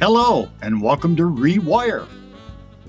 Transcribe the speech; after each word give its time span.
Hello, 0.00 0.48
and 0.62 0.80
welcome 0.80 1.14
to 1.16 1.24
Rewire. 1.24 2.08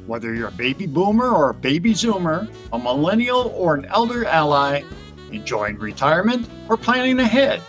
Whether 0.07 0.33
you're 0.33 0.47
a 0.47 0.51
baby 0.51 0.87
boomer 0.87 1.27
or 1.27 1.49
a 1.49 1.53
baby 1.53 1.91
zoomer, 1.91 2.49
a 2.71 2.79
millennial 2.79 3.49
or 3.53 3.75
an 3.75 3.83
elder 3.87 4.23
ally, 4.23 4.83
enjoying 5.29 5.77
retirement 5.77 6.49
or 6.69 6.77
planning 6.77 7.19
ahead, 7.19 7.61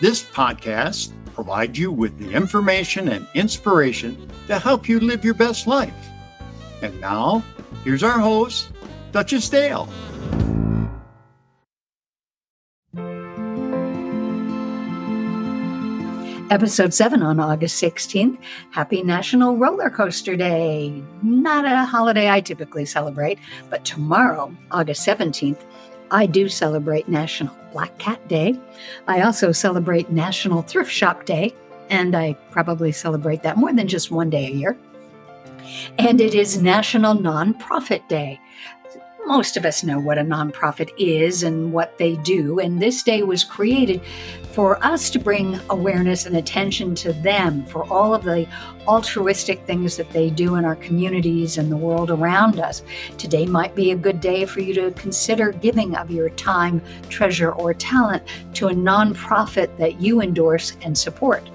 this 0.00 0.24
podcast 0.24 1.12
provides 1.36 1.78
you 1.78 1.92
with 1.92 2.18
the 2.18 2.32
information 2.32 3.10
and 3.10 3.28
inspiration 3.34 4.28
to 4.48 4.58
help 4.58 4.88
you 4.88 4.98
live 4.98 5.24
your 5.24 5.34
best 5.34 5.68
life. 5.68 5.94
And 6.82 7.00
now, 7.00 7.44
here's 7.84 8.02
our 8.02 8.18
host, 8.18 8.72
Duchess 9.12 9.48
Dale. 9.48 9.88
Episode 16.50 16.92
7 16.92 17.22
on 17.22 17.38
August 17.38 17.80
16th. 17.80 18.36
Happy 18.72 19.04
National 19.04 19.56
Roller 19.56 19.88
Coaster 19.88 20.34
Day. 20.34 21.00
Not 21.22 21.64
a 21.64 21.84
holiday 21.84 22.28
I 22.28 22.40
typically 22.40 22.84
celebrate, 22.84 23.38
but 23.70 23.84
tomorrow, 23.84 24.52
August 24.72 25.06
17th, 25.06 25.60
I 26.10 26.26
do 26.26 26.48
celebrate 26.48 27.08
National 27.08 27.56
Black 27.72 27.96
Cat 27.98 28.26
Day. 28.26 28.58
I 29.06 29.20
also 29.20 29.52
celebrate 29.52 30.10
National 30.10 30.62
Thrift 30.62 30.90
Shop 30.90 31.24
Day, 31.24 31.54
and 31.88 32.16
I 32.16 32.32
probably 32.50 32.90
celebrate 32.90 33.44
that 33.44 33.56
more 33.56 33.72
than 33.72 33.86
just 33.86 34.10
one 34.10 34.28
day 34.28 34.48
a 34.48 34.50
year. 34.50 34.76
And 36.00 36.20
it 36.20 36.34
is 36.34 36.60
National 36.60 37.14
Nonprofit 37.14 38.08
Day 38.08 38.40
most 39.30 39.56
of 39.56 39.64
us 39.64 39.84
know 39.84 40.00
what 40.00 40.18
a 40.18 40.22
nonprofit 40.22 40.90
is 40.98 41.44
and 41.44 41.72
what 41.72 41.96
they 41.98 42.16
do, 42.16 42.58
and 42.58 42.82
this 42.82 43.04
day 43.04 43.22
was 43.22 43.44
created 43.44 44.02
for 44.50 44.84
us 44.84 45.08
to 45.08 45.20
bring 45.20 45.56
awareness 45.70 46.26
and 46.26 46.36
attention 46.36 46.96
to 46.96 47.12
them 47.12 47.64
for 47.66 47.84
all 47.92 48.12
of 48.12 48.24
the 48.24 48.44
altruistic 48.88 49.64
things 49.66 49.96
that 49.96 50.10
they 50.10 50.30
do 50.30 50.56
in 50.56 50.64
our 50.64 50.74
communities 50.74 51.58
and 51.58 51.70
the 51.70 51.76
world 51.76 52.10
around 52.10 52.58
us. 52.58 52.82
Today 53.18 53.46
might 53.46 53.76
be 53.76 53.92
a 53.92 53.96
good 53.96 54.20
day 54.20 54.46
for 54.46 54.62
you 54.62 54.74
to 54.74 54.90
consider 55.00 55.52
giving 55.52 55.94
of 55.94 56.10
your 56.10 56.30
time, 56.30 56.82
treasure, 57.08 57.52
or 57.52 57.72
talent 57.72 58.24
to 58.54 58.66
a 58.66 58.74
nonprofit 58.74 59.76
that 59.78 60.00
you 60.00 60.20
endorse 60.20 60.76
and 60.82 60.98
support 60.98 61.48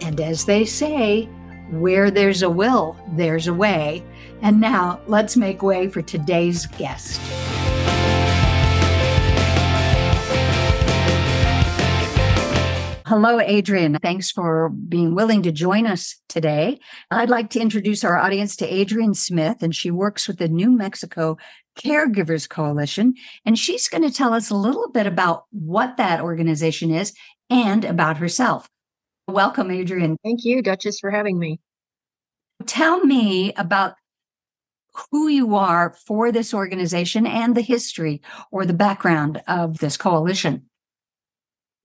And 0.00 0.20
as 0.20 0.44
they 0.44 0.64
say, 0.64 1.24
where 1.70 2.10
there's 2.10 2.42
a 2.42 2.50
will, 2.50 2.96
there's 3.12 3.46
a 3.46 3.54
way. 3.54 4.04
And 4.42 4.60
now 4.60 5.00
let's 5.06 5.36
make 5.36 5.62
way 5.62 5.88
for 5.88 6.02
today's 6.02 6.66
guest. 6.66 7.20
Hello, 13.08 13.40
Adrienne. 13.40 13.98
Thanks 14.02 14.30
for 14.30 14.68
being 14.68 15.14
willing 15.14 15.42
to 15.42 15.50
join 15.50 15.86
us 15.86 16.20
today. 16.28 16.78
I'd 17.10 17.30
like 17.30 17.48
to 17.50 17.60
introduce 17.60 18.04
our 18.04 18.18
audience 18.18 18.54
to 18.56 18.70
Adrienne 18.70 19.14
Smith, 19.14 19.62
and 19.62 19.74
she 19.74 19.90
works 19.90 20.28
with 20.28 20.36
the 20.36 20.46
New 20.46 20.70
Mexico 20.70 21.38
Caregivers 21.78 22.46
Coalition. 22.46 23.14
And 23.46 23.58
she's 23.58 23.88
going 23.88 24.02
to 24.02 24.14
tell 24.14 24.34
us 24.34 24.50
a 24.50 24.54
little 24.54 24.90
bit 24.90 25.06
about 25.06 25.44
what 25.50 25.96
that 25.96 26.20
organization 26.20 26.90
is 26.90 27.14
and 27.48 27.82
about 27.86 28.18
herself. 28.18 28.68
Welcome, 29.28 29.70
Adrienne. 29.70 30.16
Thank 30.24 30.44
you, 30.44 30.62
Duchess, 30.62 31.00
for 31.00 31.10
having 31.10 31.38
me. 31.38 31.60
Tell 32.64 33.04
me 33.04 33.52
about 33.54 33.94
who 35.10 35.28
you 35.28 35.54
are 35.54 35.94
for 36.06 36.32
this 36.32 36.54
organization 36.54 37.26
and 37.26 37.54
the 37.54 37.60
history 37.60 38.22
or 38.50 38.64
the 38.64 38.72
background 38.72 39.42
of 39.46 39.78
this 39.78 39.98
coalition. 39.98 40.62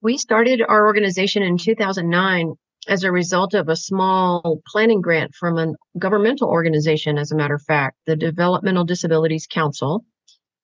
We 0.02 0.18
started 0.18 0.62
our 0.66 0.86
organization 0.88 1.44
in 1.44 1.58
2009 1.58 2.54
as 2.88 3.04
a 3.04 3.12
result 3.12 3.54
of 3.54 3.68
a 3.68 3.76
small 3.76 4.62
planning 4.66 5.02
grant 5.02 5.36
from 5.36 5.58
a 5.58 5.74
governmental 6.00 6.48
organization, 6.48 7.18
as 7.18 7.34
a 7.34 7.36
matter 7.36 7.56
of 7.56 7.64
fact, 7.64 7.98
the 8.06 8.16
Developmental 8.16 8.86
Disabilities 8.86 9.48
Council. 9.48 10.06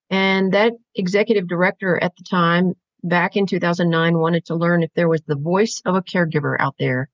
And 0.10 0.54
that 0.54 0.74
executive 0.96 1.50
director 1.50 2.02
at 2.02 2.16
the 2.16 2.24
time 2.24 2.74
back 3.04 3.36
in 3.36 3.46
2009 3.46 4.18
wanted 4.18 4.46
to 4.46 4.56
learn 4.56 4.84
if 4.84 4.94
there 4.94 5.10
was 5.10 5.22
the 5.22 5.36
voice 5.36 5.82
of 5.86 5.96
a 5.96 6.02
caregiver 6.02 6.56
out 6.60 6.76
there. 6.80 7.10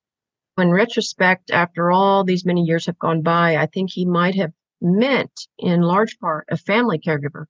In 0.58 0.72
retrospect, 0.72 1.52
after 1.52 1.92
all 1.92 2.24
these 2.24 2.46
many 2.46 2.62
years 2.64 2.86
have 2.86 2.98
gone 3.00 3.22
by, 3.22 3.58
I 3.58 3.66
think 3.66 3.92
he 3.92 4.06
might 4.06 4.36
have 4.36 4.54
meant 4.82 5.48
in 5.58 5.82
large 5.82 6.18
part 6.20 6.46
a 6.50 6.58
family 6.58 7.00
caregiver. 7.00 7.46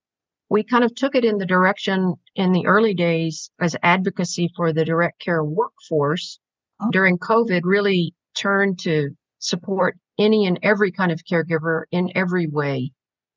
We 0.49 0.63
kind 0.63 0.83
of 0.83 0.93
took 0.95 1.15
it 1.15 1.25
in 1.25 1.37
the 1.37 1.45
direction 1.45 2.15
in 2.35 2.51
the 2.51 2.65
early 2.65 2.93
days 2.93 3.49
as 3.59 3.75
advocacy 3.83 4.51
for 4.55 4.73
the 4.73 4.85
direct 4.85 5.19
care 5.19 5.43
workforce 5.43 6.39
oh. 6.81 6.89
during 6.91 7.17
COVID 7.17 7.61
really 7.63 8.13
turned 8.35 8.79
to 8.79 9.11
support 9.39 9.97
any 10.17 10.45
and 10.45 10.59
every 10.63 10.91
kind 10.91 11.11
of 11.11 11.21
caregiver 11.29 11.83
in 11.91 12.11
every 12.15 12.47
way. 12.47 12.91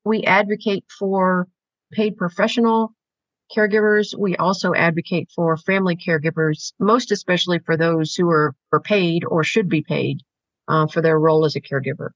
We 0.05 0.23
advocate 0.23 0.85
for 0.97 1.47
paid 1.91 2.17
professional 2.17 2.93
caregivers. 3.55 4.17
We 4.17 4.35
also 4.37 4.73
advocate 4.73 5.29
for 5.35 5.57
family 5.57 5.95
caregivers, 5.95 6.73
most 6.79 7.11
especially 7.11 7.59
for 7.59 7.75
those 7.75 8.15
who 8.15 8.29
are, 8.29 8.55
are 8.71 8.79
paid 8.79 9.23
or 9.25 9.43
should 9.43 9.69
be 9.69 9.81
paid 9.81 10.21
uh, 10.67 10.87
for 10.87 11.01
their 11.01 11.19
role 11.19 11.45
as 11.45 11.55
a 11.55 11.61
caregiver. 11.61 12.09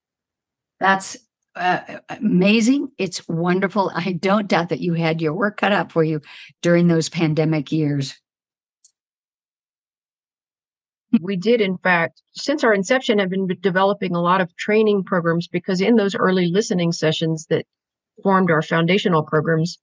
That's 0.79 1.17
uh, 1.55 1.79
amazing. 2.09 2.89
It's 2.97 3.27
wonderful. 3.27 3.91
I 3.93 4.13
don't 4.13 4.47
doubt 4.47 4.69
that 4.69 4.79
you 4.79 4.93
had 4.93 5.21
your 5.21 5.33
work 5.33 5.57
cut 5.57 5.71
out 5.71 5.91
for 5.91 6.03
you 6.03 6.21
during 6.61 6.87
those 6.87 7.09
pandemic 7.09 7.71
years. 7.71 8.15
We 11.21 11.35
did, 11.35 11.61
in 11.61 11.77
fact, 11.77 12.23
since 12.31 12.63
our 12.63 12.73
inception, 12.73 13.19
have 13.19 13.29
been 13.29 13.47
developing 13.61 14.15
a 14.15 14.21
lot 14.21 14.41
of 14.41 14.55
training 14.57 15.03
programs 15.03 15.47
because 15.47 15.79
in 15.79 15.95
those 15.95 16.15
early 16.15 16.47
listening 16.47 16.91
sessions 16.91 17.45
that 17.51 17.65
formed 18.23 18.49
our 18.49 18.63
foundational 18.63 19.23
programs, 19.23 19.77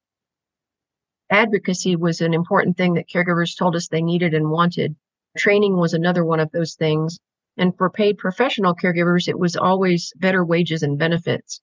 advocacy 1.30 1.96
was 1.96 2.20
an 2.20 2.34
important 2.34 2.76
thing 2.76 2.94
that 2.94 3.08
caregivers 3.08 3.56
told 3.56 3.76
us 3.76 3.88
they 3.88 4.02
needed 4.02 4.34
and 4.34 4.50
wanted. 4.50 4.94
Training 5.38 5.76
was 5.76 5.94
another 5.94 6.24
one 6.24 6.40
of 6.40 6.50
those 6.52 6.74
things. 6.74 7.18
And 7.56 7.76
for 7.76 7.90
paid 7.90 8.18
professional 8.18 8.74
caregivers, 8.74 9.28
it 9.28 9.38
was 9.38 9.56
always 9.56 10.12
better 10.16 10.44
wages 10.44 10.82
and 10.82 10.98
benefits. 10.98 11.60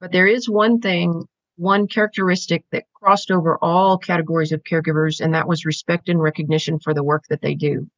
But 0.00 0.12
there 0.12 0.26
is 0.26 0.48
one 0.48 0.80
thing, 0.80 1.24
one 1.56 1.86
characteristic 1.86 2.64
that 2.72 2.84
crossed 2.94 3.30
over 3.30 3.58
all 3.62 3.98
categories 3.98 4.52
of 4.52 4.62
caregivers, 4.64 5.20
and 5.20 5.34
that 5.34 5.48
was 5.48 5.64
respect 5.64 6.08
and 6.08 6.20
recognition 6.20 6.78
for 6.78 6.94
the 6.94 7.04
work 7.04 7.24
that 7.28 7.42
they 7.42 7.54
do. 7.54 7.88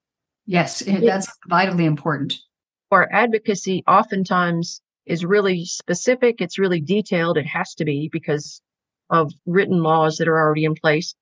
Yes, 0.47 0.81
that's 0.81 1.33
vitally 1.49 1.85
important. 1.85 2.35
Our 2.91 3.09
advocacy 3.13 3.85
oftentimes 3.87 4.81
is 5.07 5.25
really 5.25 5.65
specific, 5.65 6.41
it's 6.41 6.59
really 6.59 6.81
detailed, 6.81 7.39
it 7.39 7.47
has 7.47 7.75
to 7.75 7.85
be 7.85 8.09
because 8.13 8.61
of 9.11 9.33
written 9.47 9.83
laws 9.83 10.17
that 10.17 10.29
are 10.29 10.39
already 10.39 10.65
in 10.65 10.75
place. 10.75 11.15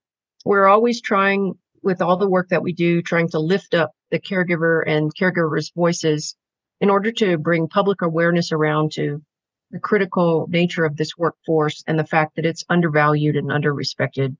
We're 0.44 0.66
always 0.66 1.00
trying, 1.00 1.54
with 1.82 2.00
all 2.00 2.16
the 2.16 2.28
work 2.28 2.48
that 2.48 2.62
we 2.62 2.72
do, 2.72 3.02
trying 3.02 3.28
to 3.30 3.38
lift 3.38 3.74
up 3.74 3.90
the 4.10 4.18
caregiver 4.18 4.82
and 4.86 5.14
caregivers' 5.14 5.74
voices 5.74 6.34
in 6.80 6.90
order 6.90 7.12
to 7.12 7.36
bring 7.36 7.68
public 7.68 8.02
awareness 8.02 8.52
around 8.52 8.92
to 8.92 9.22
the 9.70 9.78
critical 9.78 10.46
nature 10.48 10.84
of 10.84 10.96
this 10.96 11.16
workforce 11.16 11.82
and 11.86 11.98
the 11.98 12.06
fact 12.06 12.36
that 12.36 12.46
it's 12.46 12.64
undervalued 12.68 13.36
and 13.36 13.50
underrespected. 13.50 14.36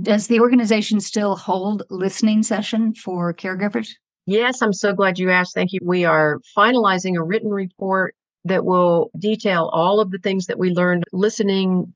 Does 0.00 0.26
the 0.26 0.40
organization 0.40 1.00
still 1.00 1.36
hold 1.36 1.84
listening 1.90 2.42
session 2.42 2.94
for 2.94 3.32
caregivers? 3.32 3.90
Yes, 4.26 4.62
I'm 4.62 4.72
so 4.72 4.92
glad 4.92 5.18
you 5.18 5.30
asked. 5.30 5.54
Thank 5.54 5.72
you. 5.72 5.80
We 5.82 6.04
are 6.04 6.40
finalizing 6.56 7.16
a 7.16 7.22
written 7.22 7.50
report 7.50 8.14
that 8.44 8.64
will 8.64 9.10
detail 9.18 9.70
all 9.72 10.00
of 10.00 10.10
the 10.10 10.18
things 10.18 10.46
that 10.46 10.58
we 10.58 10.70
learned 10.70 11.04
listening 11.12 11.94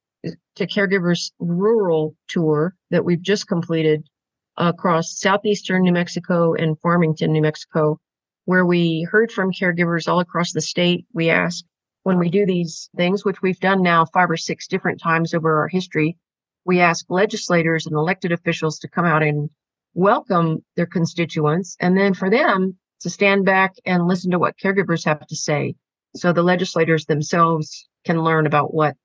to 0.56 0.66
caregivers 0.66 1.31
rural 1.38 2.14
tour 2.28 2.75
that 2.90 3.04
we've 3.04 3.22
just 3.22 3.46
completed 3.48 4.08
across 4.56 5.19
southeastern 5.19 5.82
New 5.82 5.93
Mexico 5.93 6.54
and 6.54 6.78
Farmington, 6.81 7.32
New 7.32 7.43
Mexico, 7.43 8.00
where 8.46 8.64
we 8.64 9.06
heard 9.10 9.31
from 9.31 9.52
caregivers 9.52 10.08
all 10.08 10.20
across 10.20 10.52
the 10.52 10.60
state. 10.60 11.04
We 11.12 11.31
asked 11.31 11.66
when 12.04 12.19
we 12.19 12.31
do 12.31 12.46
these 12.46 12.88
things, 12.96 13.25
which 13.25 13.42
we've 13.42 13.60
done 13.60 13.82
now 13.82 14.06
five 14.06 14.31
or 14.31 14.37
six 14.37 14.66
different 14.66 15.00
times 15.00 15.34
over 15.34 15.60
our 15.60 15.69
history, 15.69 16.16
we 16.64 16.81
ask 16.81 17.04
legislators 17.08 17.87
and 17.87 17.94
elected 17.94 18.32
officials 18.32 18.78
to 18.78 18.88
come 18.88 19.04
out 19.04 19.22
and 19.22 19.50
welcome 19.94 20.64
their 20.76 20.87
constituents 20.87 21.76
and 21.81 21.96
then 21.96 22.14
for 22.14 22.31
them 22.31 22.76
to 23.00 23.10
stand 23.10 23.44
back 23.44 23.75
and 23.84 24.06
listen 24.06 24.31
to 24.31 24.38
what 24.38 24.58
caregivers 24.58 25.04
have 25.04 25.26
to 25.26 25.37
say 25.37 25.75
so 26.18 26.32
the 26.32 26.42
legislators 26.42 27.06
themselves 27.06 27.88
can 28.04 28.22
learn 28.22 28.46
about 28.46 28.74
what 28.74 28.96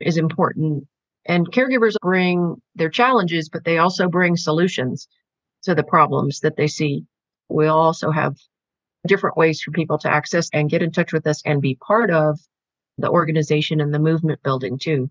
is 0.00 0.16
important. 0.16 0.86
And 1.24 1.50
caregivers 1.50 1.96
bring 2.00 2.56
their 2.74 2.90
challenges 2.90 3.48
but 3.48 3.64
they 3.64 3.78
also 3.78 4.08
bring 4.08 4.36
solutions 4.36 5.08
to 5.64 5.74
the 5.74 5.84
problems 5.84 6.40
that 6.40 6.56
they 6.56 6.68
see. 6.68 7.04
We 7.48 7.66
also 7.66 8.10
have 8.10 8.36
different 9.06 9.36
ways 9.36 9.60
for 9.60 9.70
people 9.70 9.98
to 9.98 10.12
access 10.12 10.48
and 10.52 10.70
get 10.70 10.82
in 10.82 10.92
touch 10.92 11.12
with 11.12 11.26
us 11.26 11.42
and 11.44 11.62
be 11.62 11.76
part 11.76 12.10
of 12.10 12.38
the 12.98 13.10
organization 13.10 13.80
and 13.80 13.92
the 13.92 13.98
movement 13.98 14.42
building 14.42 14.78
too 14.78 15.10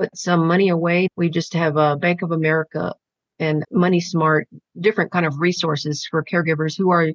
put 0.00 0.16
some 0.16 0.46
money 0.46 0.70
away. 0.70 1.08
We 1.16 1.28
just 1.28 1.52
have 1.54 1.76
a 1.76 1.96
Bank 1.96 2.22
of 2.22 2.30
America 2.30 2.94
and 3.38 3.64
Money 3.70 4.00
Smart, 4.00 4.48
different 4.80 5.12
kind 5.12 5.26
of 5.26 5.40
resources 5.40 6.06
for 6.10 6.24
caregivers 6.24 6.76
who 6.76 6.90
are, 6.90 7.10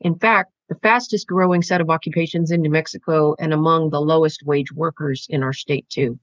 in 0.00 0.18
fact, 0.18 0.50
the 0.70 0.74
fastest 0.76 1.26
growing 1.26 1.62
set 1.62 1.80
of 1.80 1.90
occupations 1.90 2.50
in 2.50 2.62
New 2.62 2.70
Mexico 2.70 3.34
and 3.38 3.52
among 3.52 3.90
the 3.90 4.00
lowest 4.00 4.42
wage 4.44 4.72
workers 4.72 5.26
in 5.28 5.42
our 5.42 5.52
state 5.52 5.86
too. 5.90 6.18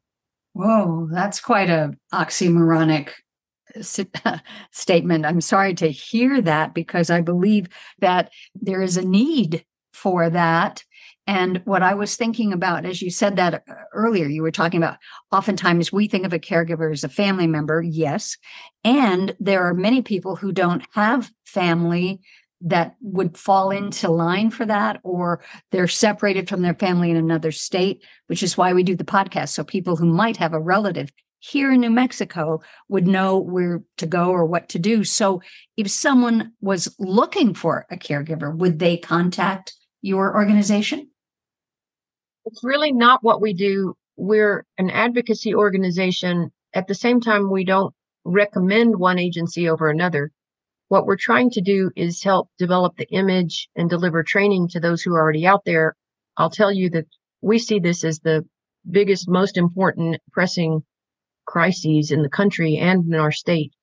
Whoa, 0.54 1.08
that's 1.12 1.40
quite 1.40 1.70
a 1.70 1.92
oxymoronic 2.14 3.10
statement. 4.72 5.26
I'm 5.26 5.42
sorry 5.42 5.76
to 5.76 5.92
hear 5.92 6.42
that 6.42 6.74
because 6.74 7.12
I 7.12 7.22
believe 7.22 7.68
that 8.00 8.32
there 8.56 8.82
is 8.82 8.98
a 8.98 9.06
need 9.06 9.64
for 9.94 10.30
that 10.32 10.84
and 11.28 11.62
what 11.66 11.84
I 11.84 11.94
was 11.94 12.16
thinking 12.16 12.54
about, 12.54 12.86
as 12.86 13.02
you 13.02 13.12
said 13.12 13.36
that 13.36 13.54
uh, 13.56 13.74
earlier, 13.94 14.28
you 14.28 14.42
were 14.42 14.52
talking 14.52 14.82
about 14.82 14.98
oftentimes 15.32 15.92
we 15.92 16.08
think 16.08 16.26
of 16.26 16.32
a 16.32 16.40
caregiver 16.40 16.92
as 16.92 17.04
a 17.04 17.10
family 17.10 17.48
member, 17.48 17.82
yes. 17.82 18.38
And 18.86 19.36
there 19.38 19.64
are 19.64 19.74
many 19.74 20.02
people 20.02 20.38
who 20.38 20.54
don't 20.54 20.84
have 20.94 21.30
family 21.46 22.22
that 22.62 22.96
would 23.02 23.38
fall 23.38 23.70
into 23.70 24.10
line 24.10 24.50
for 24.50 24.66
that, 24.66 25.00
or 25.04 25.42
they're 25.72 25.88
separated 25.88 26.48
from 26.48 26.62
their 26.62 26.74
family 26.74 27.12
in 27.12 27.18
another 27.18 27.52
state, 27.52 28.04
which 28.28 28.42
is 28.42 28.58
why 28.58 28.74
we 28.74 28.82
do 28.82 28.96
the 28.96 29.04
podcast. 29.04 29.50
So 29.50 29.64
people 29.64 29.98
who 29.98 30.06
might 30.06 30.38
have 30.38 30.54
a 30.54 30.60
relative 30.60 31.12
here 31.40 31.72
in 31.72 31.82
New 31.82 31.92
Mexico 31.92 32.62
would 32.88 33.06
know 33.06 33.38
where 33.38 33.84
to 33.98 34.08
go 34.08 34.30
or 34.30 34.46
what 34.46 34.70
to 34.70 34.80
do. 34.80 35.04
So 35.04 35.42
if 35.76 35.92
someone 35.92 36.54
was 36.62 36.96
looking 36.98 37.54
for 37.54 37.86
a 37.92 37.98
caregiver, 37.98 38.56
would 38.56 38.80
they 38.80 38.98
contact 38.98 39.74
your 40.02 40.34
organization? 40.36 41.10
It's 42.48 42.64
really 42.64 42.94
not 42.94 43.26
what 43.26 43.42
we 43.42 43.54
do. 43.54 43.94
We're 44.16 44.66
an 44.78 44.90
advocacy 44.90 45.54
organization. 45.54 46.50
At 46.74 46.88
the 46.88 46.96
same 46.96 47.20
time, 47.20 47.52
we 47.52 47.66
don't 47.66 47.94
recommend 48.24 48.96
one 48.96 49.20
agency 49.20 49.68
over 49.68 49.90
another. 49.90 50.32
What 50.88 51.06
we're 51.06 51.18
trying 51.18 51.50
to 51.52 51.62
do 51.62 51.92
is 51.98 52.24
help 52.24 52.48
develop 52.58 52.96
the 52.96 53.10
image 53.10 53.68
and 53.76 53.90
deliver 53.90 54.24
training 54.24 54.70
to 54.70 54.80
those 54.80 55.02
who 55.02 55.14
are 55.14 55.20
already 55.20 55.46
out 55.46 55.66
there. 55.66 55.94
I'll 56.38 56.50
tell 56.50 56.72
you 56.72 56.90
that 56.92 57.08
we 57.42 57.60
see 57.60 57.80
this 57.80 58.06
as 58.06 58.20
the 58.20 58.46
biggest, 58.90 59.28
most 59.28 59.58
important 59.58 60.22
pressing 60.32 60.84
crises 61.46 62.12
in 62.12 62.22
the 62.22 62.30
country 62.30 62.78
and 62.78 63.14
in 63.14 63.20
our 63.20 63.34
state. 63.34 63.74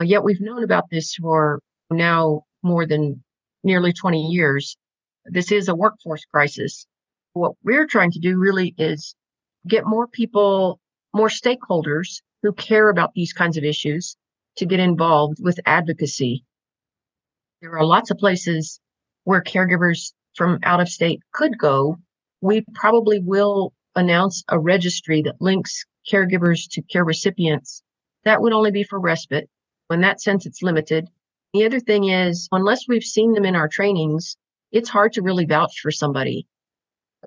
Yet 0.00 0.22
we've 0.22 0.40
known 0.40 0.62
about 0.62 0.90
this 0.90 1.16
for 1.16 1.60
now 1.90 2.44
more 2.62 2.86
than 2.86 3.24
nearly 3.64 3.92
20 3.92 4.28
years. 4.28 4.76
This 5.24 5.50
is 5.50 5.66
a 5.66 5.74
workforce 5.74 6.24
crisis 6.24 6.86
What 7.34 7.52
we're 7.62 7.86
trying 7.86 8.10
to 8.12 8.18
do 8.18 8.36
really 8.36 8.74
is 8.76 9.14
get 9.66 9.86
more 9.86 10.06
people, 10.06 10.80
more 11.14 11.28
stakeholders 11.28 12.20
who 12.42 12.52
care 12.52 12.90
about 12.90 13.14
these 13.14 13.32
kinds 13.32 13.56
of 13.56 13.64
issues 13.64 14.16
to 14.56 14.66
get 14.66 14.80
involved 14.80 15.38
with 15.40 15.58
advocacy. 15.64 16.44
There 17.60 17.76
are 17.76 17.86
lots 17.86 18.10
of 18.10 18.18
places 18.18 18.80
where 19.24 19.40
caregivers 19.40 20.12
from 20.34 20.58
out 20.62 20.80
of 20.80 20.88
state 20.88 21.20
could 21.32 21.58
go. 21.58 21.96
We 22.40 22.64
probably 22.74 23.18
will 23.20 23.72
announce 23.94 24.42
a 24.48 24.58
registry 24.58 25.22
that 25.22 25.40
links 25.40 25.84
caregivers 26.10 26.68
to 26.72 26.82
care 26.82 27.04
recipients. 27.04 27.82
That 28.24 28.42
would 28.42 28.52
only 28.52 28.72
be 28.72 28.82
for 28.82 28.98
respite. 28.98 29.48
In 29.90 30.00
that 30.00 30.20
sense, 30.20 30.44
it's 30.44 30.62
limited. 30.62 31.08
The 31.54 31.64
other 31.64 31.80
thing 31.80 32.08
is, 32.08 32.48
unless 32.50 32.88
we've 32.88 33.02
seen 33.02 33.32
them 33.32 33.44
in 33.44 33.54
our 33.54 33.68
trainings, 33.68 34.36
it's 34.70 34.88
hard 34.88 35.12
to 35.12 35.22
really 35.22 35.44
vouch 35.44 35.80
for 35.80 35.90
somebody. 35.90 36.46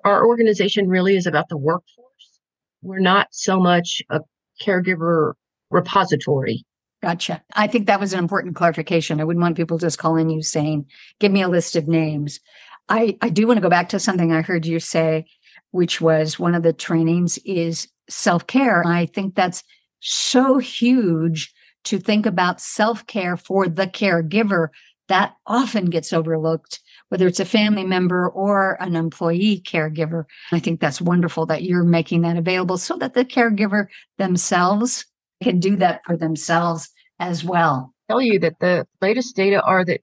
Our 0.04 0.26
organization 0.26 0.88
really 0.88 1.16
is 1.16 1.26
about 1.26 1.48
the 1.48 1.56
workforce. 1.56 2.40
We're 2.82 2.98
not 2.98 3.28
so 3.30 3.58
much 3.58 4.02
a 4.10 4.20
caregiver 4.62 5.34
repository. 5.70 6.64
Gotcha. 7.02 7.42
I 7.54 7.66
think 7.66 7.86
that 7.86 8.00
was 8.00 8.12
an 8.12 8.18
important 8.18 8.56
clarification. 8.56 9.20
I 9.20 9.24
wouldn't 9.24 9.42
want 9.42 9.56
people 9.56 9.78
just 9.78 9.98
calling 9.98 10.30
you 10.30 10.42
saying, 10.42 10.86
give 11.20 11.30
me 11.30 11.42
a 11.42 11.48
list 11.48 11.76
of 11.76 11.88
names. 11.88 12.40
I, 12.88 13.16
I 13.20 13.28
do 13.28 13.46
want 13.46 13.58
to 13.58 13.62
go 13.62 13.68
back 13.68 13.88
to 13.90 13.98
something 13.98 14.32
I 14.32 14.42
heard 14.42 14.66
you 14.66 14.80
say, 14.80 15.26
which 15.72 16.00
was 16.00 16.38
one 16.38 16.54
of 16.54 16.62
the 16.62 16.72
trainings 16.72 17.38
is 17.44 17.88
self 18.08 18.46
care. 18.46 18.86
I 18.86 19.06
think 19.06 19.34
that's 19.34 19.62
so 20.00 20.58
huge 20.58 21.52
to 21.84 21.98
think 21.98 22.26
about 22.26 22.60
self 22.60 23.06
care 23.06 23.36
for 23.36 23.68
the 23.68 23.86
caregiver. 23.86 24.68
That 25.08 25.36
often 25.46 25.86
gets 25.86 26.12
overlooked, 26.12 26.80
whether 27.08 27.26
it's 27.26 27.40
a 27.40 27.44
family 27.44 27.84
member 27.84 28.28
or 28.28 28.80
an 28.82 28.96
employee 28.96 29.62
caregiver. 29.64 30.24
I 30.52 30.58
think 30.58 30.80
that's 30.80 31.00
wonderful 31.00 31.46
that 31.46 31.62
you're 31.62 31.84
making 31.84 32.22
that 32.22 32.36
available 32.36 32.78
so 32.78 32.96
that 32.96 33.14
the 33.14 33.24
caregiver 33.24 33.86
themselves 34.18 35.06
can 35.42 35.60
do 35.60 35.76
that 35.76 36.00
for 36.04 36.16
themselves 36.16 36.90
as 37.18 37.44
well. 37.44 37.94
Tell 38.08 38.20
you 38.20 38.38
that 38.40 38.58
the 38.60 38.86
latest 39.00 39.36
data 39.36 39.62
are 39.62 39.84
that 39.84 40.00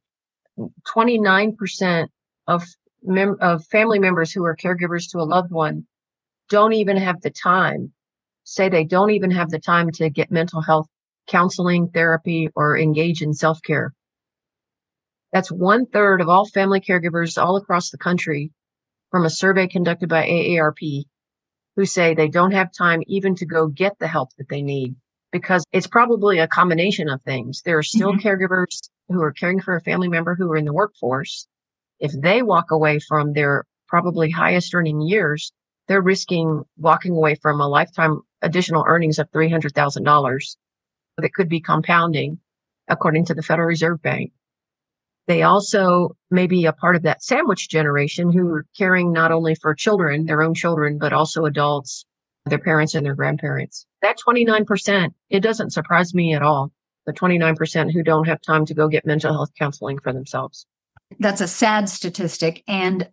29% 0.87 2.07
of 2.47 2.63
mem- 3.03 3.37
of 3.41 3.65
family 3.67 3.99
members 3.99 4.31
who 4.31 4.45
are 4.45 4.55
caregivers 4.55 5.09
to 5.11 5.19
a 5.19 5.23
loved 5.23 5.51
one 5.51 5.85
don't 6.49 6.73
even 6.73 6.97
have 6.97 7.21
the 7.21 7.31
time 7.31 7.91
say 8.43 8.69
they 8.69 8.83
don't 8.83 9.11
even 9.11 9.31
have 9.31 9.49
the 9.49 9.59
time 9.59 9.89
to 9.91 10.09
get 10.09 10.31
mental 10.31 10.61
health 10.61 10.87
counseling, 11.27 11.87
therapy, 11.89 12.49
or 12.55 12.77
engage 12.77 13.21
in 13.21 13.33
self-care. 13.33 13.93
That's 15.33 15.51
one 15.51 15.87
third 15.87 16.21
of 16.21 16.29
all 16.29 16.45
family 16.45 16.79
caregivers 16.79 17.43
all 17.43 17.57
across 17.57 17.89
the 17.89 17.97
country 17.97 18.51
from 19.09 19.25
a 19.25 19.31
survey 19.31 19.67
conducted 19.67 20.07
by 20.07 20.27
AARP 20.27 21.05
who 21.75 21.85
say 21.85 22.13
they 22.13 22.29
don't 22.29 22.51
have 22.51 22.71
time 22.71 23.01
even 23.07 23.35
to 23.35 23.45
go 23.45 23.67
get 23.67 23.97
the 23.99 24.07
help 24.07 24.29
that 24.37 24.47
they 24.47 24.61
need 24.61 24.95
because 25.31 25.65
it's 25.71 25.87
probably 25.87 26.37
a 26.37 26.47
combination 26.47 27.09
of 27.09 27.21
things. 27.23 27.63
There 27.65 27.79
are 27.79 27.83
still 27.83 28.13
mm-hmm. 28.13 28.27
caregivers 28.27 28.87
who 29.09 29.21
are 29.23 29.31
caring 29.31 29.59
for 29.59 29.75
a 29.75 29.81
family 29.81 30.07
member 30.07 30.35
who 30.35 30.51
are 30.51 30.55
in 30.55 30.65
the 30.65 30.73
workforce. 30.73 31.47
If 31.99 32.11
they 32.11 32.43
walk 32.43 32.69
away 32.69 32.99
from 32.99 33.33
their 33.33 33.65
probably 33.87 34.29
highest 34.29 34.73
earning 34.75 35.01
years, 35.01 35.51
they're 35.87 36.01
risking 36.01 36.63
walking 36.77 37.13
away 37.13 37.35
from 37.35 37.59
a 37.59 37.67
lifetime 37.67 38.21
additional 38.43 38.85
earnings 38.87 39.17
of 39.17 39.31
$300,000 39.31 40.55
that 41.17 41.33
could 41.33 41.49
be 41.49 41.59
compounding 41.59 42.39
according 42.87 43.25
to 43.25 43.33
the 43.33 43.41
Federal 43.41 43.67
Reserve 43.67 44.01
Bank. 44.01 44.31
They 45.27 45.43
also 45.43 46.15
may 46.31 46.47
be 46.47 46.65
a 46.65 46.73
part 46.73 46.95
of 46.95 47.03
that 47.03 47.23
sandwich 47.23 47.69
generation 47.69 48.31
who 48.31 48.49
are 48.49 48.65
caring 48.77 49.13
not 49.13 49.31
only 49.31 49.55
for 49.55 49.73
children, 49.73 50.25
their 50.25 50.41
own 50.41 50.53
children, 50.53 50.97
but 50.97 51.13
also 51.13 51.45
adults, 51.45 52.05
their 52.45 52.59
parents 52.59 52.93
and 52.93 53.05
their 53.05 53.15
grandparents. 53.15 53.85
That 54.01 54.17
29%, 54.25 55.13
it 55.29 55.39
doesn't 55.39 55.71
surprise 55.71 56.13
me 56.13 56.33
at 56.33 56.41
all. 56.41 56.71
The 57.05 57.13
29% 57.13 57.91
who 57.91 58.03
don't 58.03 58.27
have 58.27 58.41
time 58.41 58.65
to 58.65 58.73
go 58.73 58.87
get 58.87 59.05
mental 59.05 59.33
health 59.33 59.51
counseling 59.57 59.99
for 59.99 60.11
themselves. 60.13 60.65
That's 61.19 61.41
a 61.41 61.47
sad 61.47 61.89
statistic 61.89 62.63
and 62.67 63.09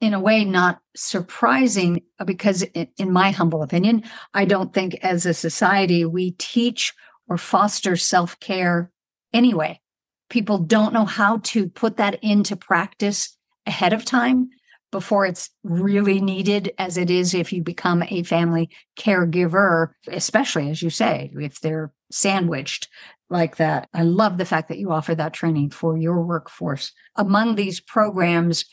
in 0.00 0.14
a 0.14 0.20
way 0.20 0.44
not 0.44 0.80
surprising 0.96 2.02
because 2.24 2.62
in 2.62 3.12
my 3.12 3.30
humble 3.30 3.62
opinion, 3.62 4.04
I 4.32 4.44
don't 4.44 4.72
think 4.72 4.96
as 5.02 5.26
a 5.26 5.34
society 5.34 6.04
we 6.04 6.32
teach 6.32 6.94
or 7.28 7.36
foster 7.36 7.96
self-care 7.96 8.92
anyway. 9.32 9.80
People 10.28 10.58
don't 10.58 10.92
know 10.92 11.04
how 11.04 11.38
to 11.38 11.68
put 11.68 11.96
that 11.96 12.22
into 12.22 12.56
practice 12.56 13.36
ahead 13.66 13.92
of 13.92 14.04
time 14.04 14.50
before 14.90 15.26
it's 15.26 15.50
really 15.62 16.20
needed 16.20 16.72
as 16.78 16.96
it 16.96 17.10
is 17.10 17.34
if 17.34 17.52
you 17.52 17.62
become 17.62 18.02
a 18.04 18.22
family 18.22 18.70
caregiver, 18.98 19.88
especially 20.08 20.70
as 20.70 20.82
you 20.82 20.90
say, 20.90 21.30
if 21.34 21.60
they're 21.60 21.92
sandwiched 22.10 22.88
like 23.30 23.56
that. 23.56 23.88
I 23.92 24.02
love 24.02 24.38
the 24.38 24.46
fact 24.46 24.68
that 24.68 24.78
you 24.78 24.90
offer 24.90 25.14
that 25.14 25.34
training 25.34 25.70
for 25.70 25.98
your 25.98 26.22
workforce. 26.22 26.92
Among 27.16 27.54
these 27.54 27.80
programs, 27.80 28.64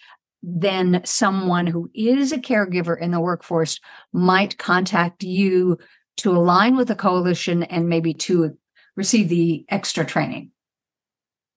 then 0.42 1.02
someone 1.04 1.68
who 1.68 1.90
is 1.94 2.32
a 2.32 2.38
caregiver 2.38 2.98
in 3.00 3.12
the 3.12 3.20
workforce 3.20 3.80
might 4.14 4.58
contact 4.58 5.24
you 5.24 5.78
to 6.18 6.32
align 6.32 6.78
with 6.78 6.88
the 6.88 6.96
coalition 6.96 7.64
and 7.64 7.90
maybe 7.90 8.14
to 8.14 8.58
receive 8.96 9.28
the 9.28 9.66
extra 9.70 10.06
training. 10.06 10.52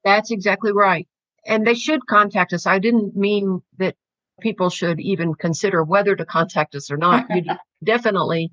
That's 0.08 0.30
exactly 0.30 0.72
right. 0.72 1.06
And 1.46 1.66
they 1.66 1.74
should 1.74 2.06
contact 2.06 2.54
us. 2.54 2.66
I 2.66 2.78
didn't 2.78 3.14
mean 3.14 3.60
that 3.76 3.94
people 4.40 4.70
should 4.70 5.00
even 5.00 5.34
consider 5.34 5.84
whether 5.84 6.16
to 6.16 6.24
contact 6.24 6.74
us 6.74 6.90
or 6.90 6.96
not. 6.96 7.26
you 7.34 7.42
definitely 7.84 8.50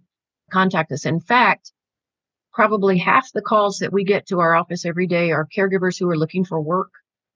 contact 0.51 0.91
us. 0.91 1.05
In 1.05 1.21
fact, 1.21 1.71
probably 2.53 2.97
half 2.97 3.31
the 3.33 3.41
calls 3.41 3.77
that 3.79 3.93
we 3.93 4.03
get 4.03 4.27
to 4.27 4.41
our 4.41 4.53
office 4.53 4.85
every 4.85 5.07
day 5.07 5.31
are 5.31 5.47
caregivers 5.55 5.97
who 5.97 6.09
are 6.09 6.17
looking 6.17 6.43
for 6.43 6.59
work. 6.59 6.91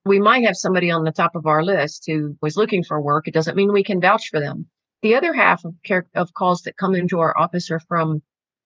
We 0.05 0.19
might 0.19 0.45
have 0.45 0.57
somebody 0.57 0.91
on 0.91 1.05
the 1.05 1.11
top 1.13 1.35
of 1.35 1.45
our 1.45 1.63
list 1.63 2.03
who 2.05 2.35
was 2.41 2.57
looking 2.57 2.83
for 2.83 3.01
work. 3.01 3.25
It 3.25 3.33
doesn't 3.33 3.55
mean 3.55 3.71
we 3.71 3.83
can 3.85 4.01
vouch 4.01 4.27
for 4.29 4.41
them. 4.41 4.67
The 5.01 5.15
other 5.15 5.33
half 5.33 5.63
of 5.63 5.75
care 5.85 6.07
of 6.13 6.33
calls 6.33 6.63
that 6.63 6.75
come 6.75 6.93
into 6.93 7.19
our 7.19 7.37
office 7.37 7.71
are 7.71 7.79
from 7.79 8.21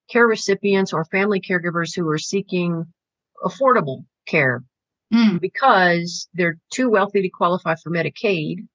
care 0.10 0.26
recipients 0.26 0.94
or 0.94 1.06
family 1.06 1.40
caregivers 1.40 1.96
who 1.96 2.10
are 2.10 2.18
seeking 2.18 2.86
affordable 3.46 4.06
care 4.26 4.64
mm. 5.14 5.40
because 5.40 6.28
they're 6.34 6.58
too 6.72 6.90
wealthy 6.90 7.22
to 7.22 7.30
qualify 7.30 7.76
for 7.76 7.92
Medicaid 7.92 8.68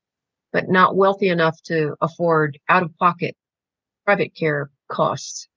but 0.53 0.69
not 0.69 0.97
wealthy 0.97 1.29
enough 1.29 1.61
to 1.63 1.95
afford 2.01 2.59
out 2.69 2.83
of 2.83 2.97
pocket 2.97 3.37
private 4.05 4.35
care 4.35 4.71
costs. 4.89 5.49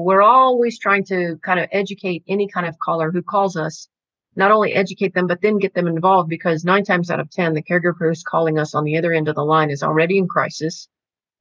We're 0.00 0.22
always 0.22 0.78
trying 0.78 1.04
to 1.04 1.36
kind 1.42 1.60
of 1.60 1.68
educate 1.70 2.24
any 2.26 2.48
kind 2.48 2.66
of 2.66 2.78
caller 2.78 3.12
who 3.12 3.22
calls 3.22 3.56
us, 3.56 3.88
not 4.34 4.50
only 4.50 4.74
educate 4.74 5.14
them, 5.14 5.28
but 5.28 5.40
then 5.40 5.58
get 5.58 5.74
them 5.74 5.86
involved 5.86 6.28
because 6.28 6.64
nine 6.64 6.84
times 6.84 7.10
out 7.10 7.20
of 7.20 7.30
10, 7.30 7.54
the 7.54 7.62
caregiver 7.62 7.94
who's 7.98 8.24
calling 8.24 8.58
us 8.58 8.74
on 8.74 8.84
the 8.84 8.98
other 8.98 9.12
end 9.12 9.28
of 9.28 9.36
the 9.36 9.44
line 9.44 9.70
is 9.70 9.84
already 9.84 10.18
in 10.18 10.26
crisis. 10.26 10.88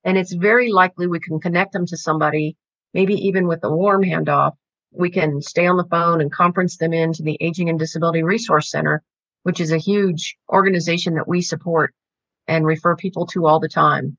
And 0.03 0.17
it's 0.17 0.33
very 0.33 0.71
likely 0.71 1.07
we 1.07 1.19
can 1.19 1.39
connect 1.39 1.73
them 1.73 1.87
to 1.87 1.97
somebody, 1.97 2.55
maybe 2.93 3.15
even 3.15 3.47
with 3.47 3.63
a 3.63 3.75
warm 3.75 4.03
handoff. 4.03 4.53
We 4.91 5.09
can 5.09 5.41
stay 5.41 5.67
on 5.67 5.77
the 5.77 5.85
phone 5.85 6.21
and 6.21 6.31
conference 6.31 6.77
them 6.77 6.93
into 6.93 7.23
the 7.23 7.37
Aging 7.39 7.69
and 7.69 7.79
Disability 7.79 8.23
Resource 8.23 8.69
Center, 8.69 9.03
which 9.43 9.59
is 9.59 9.71
a 9.71 9.77
huge 9.77 10.35
organization 10.49 11.15
that 11.15 11.27
we 11.27 11.41
support 11.41 11.93
and 12.47 12.65
refer 12.65 12.95
people 12.95 13.25
to 13.27 13.45
all 13.45 13.59
the 13.59 13.69
time. 13.69 14.17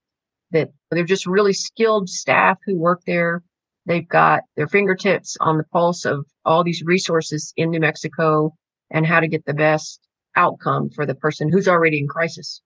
That 0.51 0.71
they're 0.91 1.05
just 1.05 1.27
really 1.27 1.53
skilled 1.53 2.09
staff 2.09 2.59
who 2.65 2.77
work 2.77 3.03
there. 3.07 3.43
They've 3.87 4.09
got 4.09 4.43
their 4.57 4.69
fingertips 4.69 5.37
on 5.41 5.59
the 5.59 5.65
pulse 5.65 6.05
of 6.05 6.27
all 6.45 6.63
these 6.65 6.83
resources 6.85 7.53
in 7.57 7.71
New 7.71 7.81
Mexico 7.81 8.55
and 8.91 9.07
how 9.07 9.21
to 9.21 9.29
get 9.29 9.45
the 9.45 9.55
best 9.55 10.01
outcome 10.37 10.91
for 10.91 11.05
the 11.05 11.15
person 11.15 11.51
who's 11.51 11.69
already 11.69 11.99
in 11.99 12.09
crisis. 12.09 12.63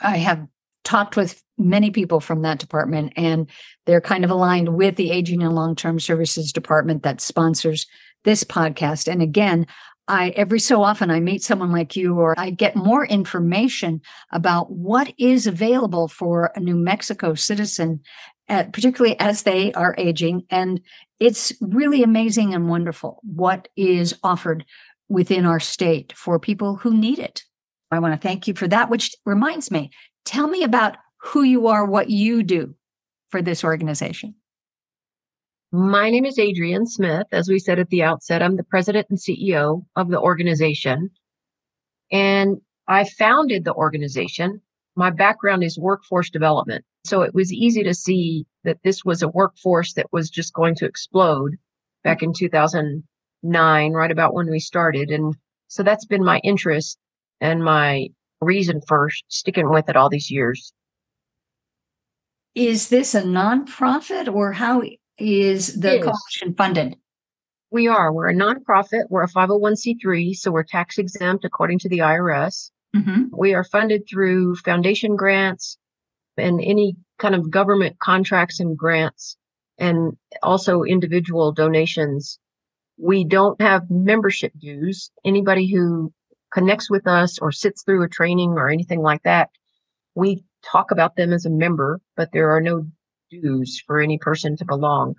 I 0.00 0.18
have 0.18 0.46
talked 0.88 1.16
with 1.16 1.42
many 1.58 1.90
people 1.90 2.18
from 2.18 2.40
that 2.42 2.58
department, 2.58 3.12
and 3.14 3.50
they're 3.84 4.00
kind 4.00 4.24
of 4.24 4.30
aligned 4.30 4.74
with 4.74 4.96
the 4.96 5.10
Aging 5.10 5.42
and 5.42 5.54
Long 5.54 5.76
Term 5.76 6.00
Services 6.00 6.50
Department 6.50 7.02
that 7.02 7.20
sponsors 7.20 7.86
this 8.24 8.42
podcast. 8.42 9.06
And 9.06 9.20
again, 9.20 9.66
I 10.08 10.30
every 10.30 10.58
so 10.58 10.82
often 10.82 11.10
I 11.10 11.20
meet 11.20 11.42
someone 11.42 11.72
like 11.72 11.94
you 11.94 12.18
or 12.18 12.34
I 12.38 12.48
get 12.48 12.74
more 12.74 13.04
information 13.04 14.00
about 14.32 14.72
what 14.72 15.12
is 15.18 15.46
available 15.46 16.08
for 16.08 16.52
a 16.56 16.60
New 16.60 16.76
Mexico 16.76 17.34
citizen, 17.34 18.00
uh, 18.48 18.64
particularly 18.72 19.20
as 19.20 19.42
they 19.42 19.70
are 19.74 19.94
aging. 19.98 20.44
And 20.48 20.80
it's 21.20 21.52
really 21.60 22.02
amazing 22.02 22.54
and 22.54 22.70
wonderful 22.70 23.20
what 23.22 23.68
is 23.76 24.14
offered 24.22 24.64
within 25.10 25.44
our 25.44 25.60
state 25.60 26.14
for 26.16 26.38
people 26.38 26.76
who 26.76 26.96
need 26.96 27.18
it. 27.18 27.42
I 27.90 27.98
want 27.98 28.14
to 28.14 28.28
thank 28.28 28.46
you 28.48 28.54
for 28.54 28.68
that, 28.68 28.90
which 28.90 29.14
reminds 29.24 29.70
me, 29.70 29.90
tell 30.28 30.48
me 30.48 30.62
about 30.62 30.96
who 31.16 31.42
you 31.42 31.66
are, 31.66 31.84
what 31.84 32.10
you 32.10 32.42
do 32.42 32.74
for 33.30 33.42
this 33.42 33.64
organization. 33.64 34.34
My 35.72 36.10
name 36.10 36.24
is 36.24 36.38
Adrienne 36.38 36.86
Smith. 36.86 37.26
As 37.32 37.48
we 37.48 37.58
said 37.58 37.78
at 37.78 37.90
the 37.90 38.02
outset, 38.02 38.42
I'm 38.42 38.56
the 38.56 38.64
president 38.64 39.06
and 39.10 39.18
CEO 39.18 39.84
of 39.96 40.08
the 40.08 40.20
organization. 40.20 41.10
And 42.10 42.58
I 42.86 43.04
founded 43.04 43.64
the 43.64 43.74
organization 43.74 44.62
my 44.98 45.10
background 45.10 45.62
is 45.62 45.78
workforce 45.78 46.28
development. 46.28 46.84
So 47.04 47.22
it 47.22 47.32
was 47.32 47.52
easy 47.52 47.84
to 47.84 47.94
see 47.94 48.44
that 48.64 48.82
this 48.82 49.04
was 49.04 49.22
a 49.22 49.28
workforce 49.28 49.92
that 49.92 50.12
was 50.12 50.28
just 50.28 50.52
going 50.52 50.74
to 50.74 50.86
explode 50.86 51.56
back 52.02 52.20
in 52.20 52.32
2009, 52.32 53.92
right 53.92 54.10
about 54.10 54.34
when 54.34 54.50
we 54.50 54.58
started. 54.58 55.10
And 55.10 55.36
so 55.68 55.84
that's 55.84 56.04
been 56.04 56.24
my 56.24 56.40
interest 56.42 56.98
and 57.40 57.62
my 57.62 58.08
reason 58.40 58.80
for 58.86 59.10
sticking 59.28 59.70
with 59.70 59.88
it 59.88 59.96
all 59.96 60.08
these 60.08 60.30
years. 60.30 60.72
Is 62.54 62.88
this 62.88 63.14
a 63.14 63.22
nonprofit 63.22 64.32
or 64.32 64.52
how 64.52 64.82
is 65.18 65.80
the 65.80 66.00
coalition 66.00 66.54
funded? 66.56 66.96
We 67.70 67.86
are. 67.86 68.12
We're 68.12 68.30
a 68.30 68.34
nonprofit. 68.34 69.04
We're 69.10 69.24
a 69.24 69.28
501c3, 69.28 70.34
so 70.34 70.50
we're 70.50 70.62
tax 70.62 70.98
exempt 70.98 71.44
according 71.44 71.80
to 71.80 71.88
the 71.88 71.98
IRS. 71.98 72.70
Mm-hmm. 72.96 73.24
We 73.36 73.54
are 73.54 73.64
funded 73.64 74.08
through 74.08 74.56
foundation 74.56 75.16
grants 75.16 75.76
and 76.38 76.60
any 76.62 76.96
kind 77.18 77.34
of 77.34 77.50
government 77.50 77.98
contracts 77.98 78.60
and 78.60 78.76
grants, 78.78 79.36
and 79.76 80.16
also 80.42 80.82
individual 80.82 81.52
donations. 81.52 82.38
We 82.96 83.24
don't 83.24 83.60
have 83.60 83.90
membership 83.90 84.52
dues. 84.58 85.10
Anybody 85.24 85.70
who 85.70 86.12
connects 86.52 86.90
with 86.90 87.06
us 87.06 87.38
or 87.38 87.52
sits 87.52 87.82
through 87.82 88.02
a 88.02 88.08
training 88.08 88.52
or 88.52 88.68
anything 88.68 89.00
like 89.00 89.22
that, 89.22 89.50
we 90.14 90.42
talk 90.64 90.90
about 90.90 91.16
them 91.16 91.32
as 91.32 91.44
a 91.44 91.50
member, 91.50 92.00
but 92.16 92.30
there 92.32 92.50
are 92.50 92.60
no 92.60 92.86
dues 93.30 93.82
for 93.86 94.00
any 94.00 94.18
person 94.18 94.56
to 94.56 94.64
belong. 94.64 95.14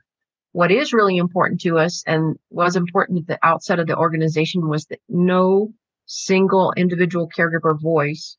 What 0.52 0.72
is 0.72 0.94
really 0.94 1.18
important 1.18 1.62
to 1.62 1.78
us 1.78 2.04
and 2.08 2.36
was 2.50 2.76
important 2.76 3.20
at 3.20 3.28
the 3.28 3.48
outset 3.48 3.80
of 3.80 3.88
the 3.88 3.98
organization 3.98 4.68
was 4.68 4.86
that 4.86 5.00
no 5.08 5.72
single 6.06 6.74
individual 6.76 7.30
caregiver 7.30 7.80
voice 7.80 8.36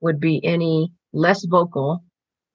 would 0.00 0.20
be 0.20 0.44
any 0.44 0.92
less 1.12 1.44
vocal 1.46 2.04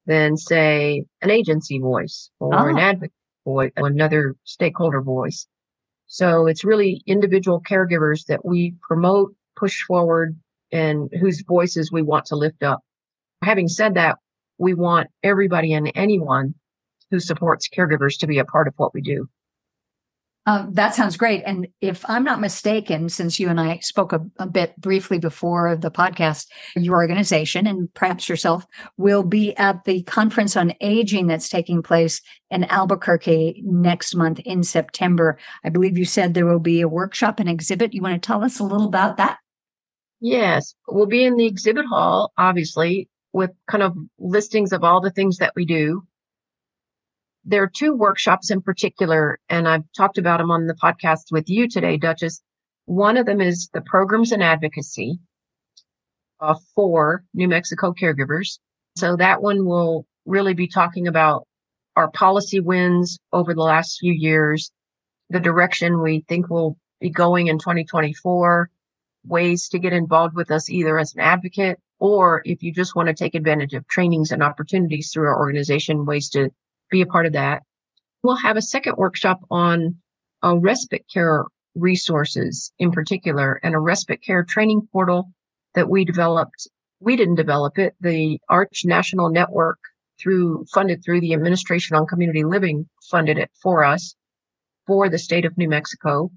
than, 0.06 0.38
say, 0.38 1.04
an 1.22 1.32
agency 1.32 1.80
voice 1.80 2.30
or 2.40 2.54
oh. 2.54 2.68
an 2.68 2.78
advocate 2.78 3.14
voice, 3.44 3.72
or 3.78 3.88
another 3.88 4.36
stakeholder 4.44 5.02
voice. 5.02 5.48
So 6.06 6.46
it's 6.46 6.64
really 6.64 7.02
individual 7.08 7.62
caregivers 7.62 8.26
that 8.26 8.46
we 8.46 8.76
promote, 8.82 9.34
push 9.62 9.84
forward, 9.84 10.36
and 10.72 11.10
whose 11.20 11.44
voices 11.48 11.92
we 11.92 12.02
want 12.02 12.26
to 12.26 12.36
lift 12.36 12.64
up. 12.64 12.82
Having 13.44 13.68
said 13.68 13.94
that, 13.94 14.18
we 14.58 14.74
want 14.74 15.10
everybody 15.24 15.74
and 15.74 15.92
anyone 15.94 16.56
who 17.12 17.20
supports 17.20 17.70
caregivers 17.70 18.18
to 18.20 18.28
be 18.28 18.40
a 18.40 18.46
part 18.46 18.68
of 18.68 18.74
what 18.78 18.94
we 18.94 19.02
do. 19.02 19.30
Uh, 20.48 20.66
that 20.72 20.96
sounds 20.96 21.18
great. 21.18 21.44
And 21.46 21.68
if 21.82 22.04
I'm 22.10 22.24
not 22.24 22.42
mistaken, 22.42 23.10
since 23.10 23.40
you 23.40 23.48
and 23.48 23.62
I 23.62 23.78
spoke 23.78 24.12
a, 24.12 24.26
a, 24.40 24.48
bit 24.48 24.76
briefly 24.82 25.20
before 25.20 25.76
the 25.76 25.92
podcast, 25.92 26.48
your 26.76 26.96
organization 26.96 27.68
and 27.68 27.94
perhaps 27.94 28.28
yourself 28.28 28.66
will 28.98 29.22
be 29.22 29.56
at 29.58 29.84
the 29.84 30.02
conference 30.02 30.58
on 30.58 30.74
aging 30.82 31.28
that's 31.28 31.48
taking 31.48 31.84
place 31.84 32.22
in 32.50 32.64
Albuquerque 32.64 33.62
next 33.64 34.16
month 34.16 34.40
in 34.40 34.64
September. 34.64 35.38
I 35.64 35.70
believe 35.70 35.96
you 35.96 36.06
said 36.06 36.34
there 36.34 36.48
will 36.48 36.60
be 36.60 36.82
a 36.82 36.88
workshop 36.88 37.40
and 37.40 37.48
exhibit. 37.48 37.94
You 37.94 38.02
want 38.02 38.20
to 38.22 38.28
tell 38.28 38.44
us 38.44 38.60
a 38.60 38.64
little 38.64 38.88
about 38.88 39.18
that? 39.18 39.38
Yes, 40.22 40.74
we'll 40.88 41.06
be 41.08 41.26
in 41.26 41.36
the 41.36 41.48
exhibit 41.48 41.86
hall, 41.86 42.32
obviously, 42.38 43.10
with 43.34 43.52
kind 43.70 43.84
of 43.84 43.98
listings 44.20 44.72
of 44.72 44.84
all 44.84 45.02
the 45.02 45.12
things 45.12 45.38
that 45.38 45.54
we 45.56 45.66
do 45.66 46.04
there 47.44 47.64
are 47.64 47.68
two 47.70 47.96
workshops 47.96 48.52
in 48.52 48.62
particular, 48.62 49.40
and 49.50 49.68
I've 49.68 49.84
talked 49.98 50.18
about 50.18 50.38
them 50.38 50.52
on 50.52 50.68
the 50.68 50.76
podcast 50.76 51.32
with 51.32 51.50
you 51.50 51.68
today, 51.68 51.98
Duchess. 51.98 52.42
One 52.86 53.18
of 53.18 53.26
them 53.26 53.42
is 53.42 53.70
the 53.74 53.82
programs 53.82 54.32
and 54.32 54.44
advocacy 54.44 55.20
uh, 56.40 56.56
for 56.76 57.24
New 57.34 57.48
Mexico 57.48 57.94
caregivers. 57.94 58.60
So 58.98 59.16
that 59.16 59.42
one 59.42 59.66
will 59.66 60.06
really 60.26 60.54
be 60.54 60.68
talking 60.68 61.08
about 61.08 61.48
our 61.96 62.12
policy 62.12 62.60
wins 62.60 63.18
over 63.34 63.54
the 63.54 63.62
last 63.62 63.98
few 64.00 64.14
years, 64.14 64.72
the 65.30 65.40
direction 65.40 66.02
we 66.02 66.24
think 66.28 66.50
we'll 66.50 66.78
be 67.00 67.10
going 67.10 67.48
in 67.48 67.58
2024, 67.58 68.70
ways 69.26 69.68
to 69.70 69.80
get 69.80 69.94
involved 69.94 70.36
with 70.36 70.52
us 70.52 70.70
either 70.70 70.98
as 70.98 71.14
an 71.14 71.22
advocate 71.22 71.80
or 72.00 72.42
if 72.46 72.64
you 72.64 72.74
just 72.74 72.96
want 72.96 73.08
to 73.08 73.14
take 73.14 73.36
advantage 73.36 73.74
of 73.74 73.88
trainings 73.88 74.32
and 74.32 74.42
opportunities 74.42 75.12
through 75.12 75.28
our 75.28 75.38
organization, 75.38 76.06
ways 76.06 76.30
to 76.30 76.50
be 76.90 77.02
a 77.02 77.06
part 77.06 77.26
of 77.26 77.34
that. 77.34 77.62
We'll 78.24 78.36
have 78.38 78.58
a 78.58 78.62
second 78.62 78.96
workshop 78.98 79.40
on 79.52 79.96
uh, 80.44 80.58
respite 80.58 81.06
care 81.14 81.46
resources 81.76 82.74
in 82.80 82.92
particular 82.92 83.60
and 83.64 83.76
a 83.76 83.80
respite 83.80 84.22
care 84.24 84.44
training 84.44 84.88
portal 84.92 85.32
that 85.76 85.90
we 85.90 86.04
developed. 86.04 86.68
We 87.00 87.16
didn't 87.16 87.36
develop 87.36 87.78
it. 87.78 87.96
The 88.02 88.40
Arch 88.50 88.82
National 88.84 89.30
Network 89.30 89.80
through 90.20 90.66
funded 90.74 91.04
through 91.04 91.22
the 91.22 91.34
Administration 91.34 91.96
on 91.96 92.06
Community 92.06 92.44
Living 92.44 92.88
funded 93.10 93.38
it 93.38 93.50
for 93.62 93.84
us 93.84 94.16
for 94.88 95.10
the 95.10 95.20
state 95.20 95.46
of 95.46 95.58
New 95.58 95.70
Mexico. 95.70 96.32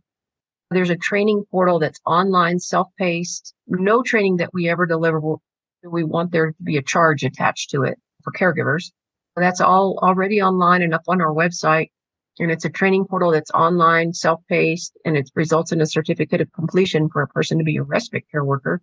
There's 0.75 0.91
a 0.91 0.97
training 0.97 1.45
portal 1.51 1.79
that's 1.79 2.01
online, 2.05 2.59
self-paced. 2.59 3.55
No 3.67 4.03
training 4.03 4.37
that 4.37 4.53
we 4.53 4.69
ever 4.69 4.87
deliver 4.87 5.21
will, 5.21 5.41
we 5.83 6.05
want 6.05 6.33
there 6.33 6.49
to 6.49 6.63
be 6.63 6.77
a 6.77 6.83
charge 6.83 7.25
attached 7.25 7.71
to 7.71 7.83
it 7.83 7.99
for 8.23 8.33
caregivers. 8.33 8.93
That's 9.37 9.61
all 9.61 9.99
already 10.03 10.43
online 10.43 10.83
and 10.83 10.95
up 10.95 11.05
on 11.09 11.21
our 11.21 11.33
website. 11.33 11.91
And 12.39 12.51
it's 12.51 12.65
a 12.65 12.71
training 12.71 13.07
portal 13.07 13.31
that's 13.31 13.51
online, 13.53 14.13
self-paced, 14.13 14.99
and 15.05 15.17
it 15.17 15.31
results 15.35 15.73
in 15.73 15.81
a 15.81 15.87
certificate 15.87 16.41
of 16.41 16.53
completion 16.53 17.09
for 17.09 17.23
a 17.23 17.29
person 17.29 17.59
to 17.59 17.65
be 17.65 17.77
a 17.77 17.83
respite 17.83 18.25
care 18.31 18.45
worker. 18.45 18.83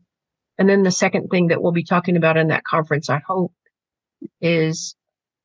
And 0.57 0.69
then 0.69 0.83
the 0.83 0.91
second 0.91 1.27
thing 1.27 1.47
that 1.47 1.61
we'll 1.61 1.71
be 1.71 1.83
talking 1.83 2.15
about 2.15 2.37
in 2.37 2.47
that 2.47 2.63
conference, 2.63 3.09
I 3.09 3.21
hope, 3.25 3.53
is 4.39 4.95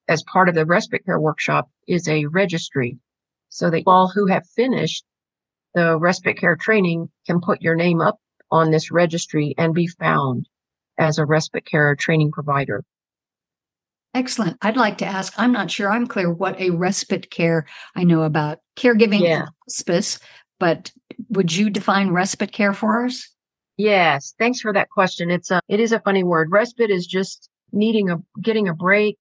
as 0.08 0.22
part 0.22 0.48
of 0.48 0.54
the 0.54 0.66
respite 0.66 1.04
care 1.04 1.18
workshop 1.18 1.68
is 1.88 2.06
a 2.06 2.26
registry 2.26 2.98
so 3.48 3.70
that 3.70 3.82
all 3.86 4.08
who 4.08 4.26
have 4.26 4.46
finished 4.54 5.04
the 5.76 5.98
respite 5.98 6.38
care 6.38 6.56
training 6.56 7.10
can 7.26 7.38
put 7.40 7.60
your 7.60 7.76
name 7.76 8.00
up 8.00 8.18
on 8.50 8.70
this 8.70 8.90
registry 8.90 9.54
and 9.58 9.74
be 9.74 9.86
found 9.86 10.48
as 10.98 11.18
a 11.18 11.26
respite 11.26 11.66
care 11.66 11.94
training 11.94 12.32
provider. 12.32 12.82
Excellent. 14.14 14.56
I'd 14.62 14.78
like 14.78 14.96
to 14.98 15.06
ask 15.06 15.34
I'm 15.36 15.52
not 15.52 15.70
sure 15.70 15.90
I'm 15.90 16.06
clear 16.06 16.32
what 16.32 16.58
a 16.58 16.70
respite 16.70 17.30
care 17.30 17.66
I 17.94 18.04
know 18.04 18.22
about 18.22 18.60
caregiving 18.76 19.20
yeah. 19.20 19.44
hospice, 19.68 20.18
but 20.58 20.90
would 21.28 21.54
you 21.54 21.68
define 21.68 22.08
respite 22.08 22.52
care 22.52 22.72
for 22.72 23.04
us? 23.04 23.28
Yes, 23.76 24.34
thanks 24.38 24.60
for 24.60 24.72
that 24.72 24.88
question. 24.88 25.30
It's 25.30 25.50
a 25.50 25.60
it 25.68 25.78
is 25.78 25.92
a 25.92 26.00
funny 26.00 26.24
word. 26.24 26.50
Respite 26.50 26.90
is 26.90 27.06
just 27.06 27.50
needing 27.72 28.08
a 28.08 28.16
getting 28.40 28.66
a 28.66 28.74
break 28.74 29.18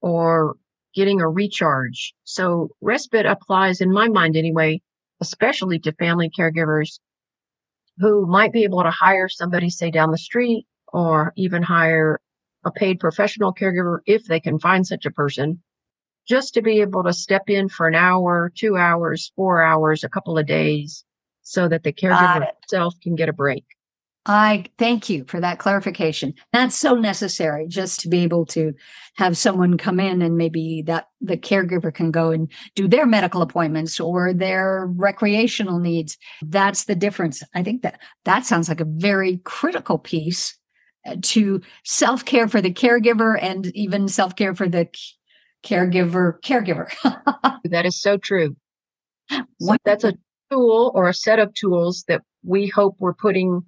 or 0.00 0.56
getting 0.94 1.20
a 1.20 1.28
recharge. 1.28 2.14
So 2.24 2.70
respite 2.80 3.26
applies 3.26 3.82
in 3.82 3.92
my 3.92 4.08
mind 4.08 4.34
anyway, 4.34 4.80
especially 5.20 5.78
to 5.80 5.92
family 5.92 6.30
caregivers 6.30 6.98
who 7.98 8.26
might 8.26 8.52
be 8.52 8.64
able 8.64 8.82
to 8.82 8.90
hire 8.90 9.28
somebody 9.28 9.70
say 9.70 9.90
down 9.90 10.10
the 10.10 10.18
street 10.18 10.66
or 10.92 11.32
even 11.36 11.62
hire 11.62 12.20
a 12.64 12.70
paid 12.70 13.00
professional 13.00 13.52
caregiver 13.52 13.98
if 14.06 14.24
they 14.24 14.40
can 14.40 14.58
find 14.58 14.86
such 14.86 15.06
a 15.06 15.10
person, 15.10 15.62
just 16.26 16.54
to 16.54 16.62
be 16.62 16.80
able 16.80 17.02
to 17.02 17.12
step 17.12 17.48
in 17.48 17.68
for 17.68 17.86
an 17.88 17.94
hour, 17.94 18.52
two 18.54 18.76
hours, 18.76 19.32
four 19.34 19.62
hours, 19.62 20.04
a 20.04 20.08
couple 20.08 20.38
of 20.38 20.46
days 20.46 21.04
so 21.42 21.66
that 21.66 21.82
the 21.82 21.92
caregiver 21.92 22.46
itself 22.62 22.94
can 23.02 23.14
get 23.14 23.28
a 23.28 23.32
break. 23.32 23.64
I 24.28 24.66
thank 24.76 25.08
you 25.08 25.24
for 25.26 25.40
that 25.40 25.58
clarification. 25.58 26.34
That's 26.52 26.76
so 26.76 26.94
necessary 26.94 27.66
just 27.66 28.00
to 28.00 28.08
be 28.08 28.22
able 28.24 28.44
to 28.46 28.74
have 29.16 29.38
someone 29.38 29.78
come 29.78 29.98
in 29.98 30.20
and 30.20 30.36
maybe 30.36 30.82
that 30.82 31.08
the 31.22 31.38
caregiver 31.38 31.92
can 31.92 32.10
go 32.10 32.30
and 32.30 32.52
do 32.74 32.86
their 32.86 33.06
medical 33.06 33.40
appointments 33.40 33.98
or 33.98 34.34
their 34.34 34.86
recreational 34.96 35.78
needs. 35.78 36.18
That's 36.42 36.84
the 36.84 36.94
difference. 36.94 37.42
I 37.54 37.62
think 37.62 37.82
that 37.82 38.00
that 38.26 38.44
sounds 38.44 38.68
like 38.68 38.80
a 38.80 38.86
very 38.86 39.38
critical 39.44 39.98
piece 39.98 40.56
uh, 41.06 41.16
to 41.22 41.62
self 41.84 42.24
care 42.24 42.48
for 42.48 42.60
the 42.60 42.72
caregiver 42.72 43.38
and 43.40 43.66
even 43.74 44.08
self 44.08 44.36
care 44.36 44.54
for 44.54 44.68
the 44.68 44.88
caregiver 45.64 46.40
caregiver. 46.42 46.88
that 47.64 47.86
is 47.86 48.00
so 48.00 48.18
true. 48.18 48.56
So 49.30 49.76
that's 49.84 50.04
a 50.04 50.14
tool 50.50 50.92
or 50.94 51.08
a 51.08 51.14
set 51.14 51.38
of 51.38 51.52
tools 51.54 52.04
that 52.08 52.22
we 52.44 52.66
hope 52.68 52.96
we're 52.98 53.14
putting, 53.14 53.62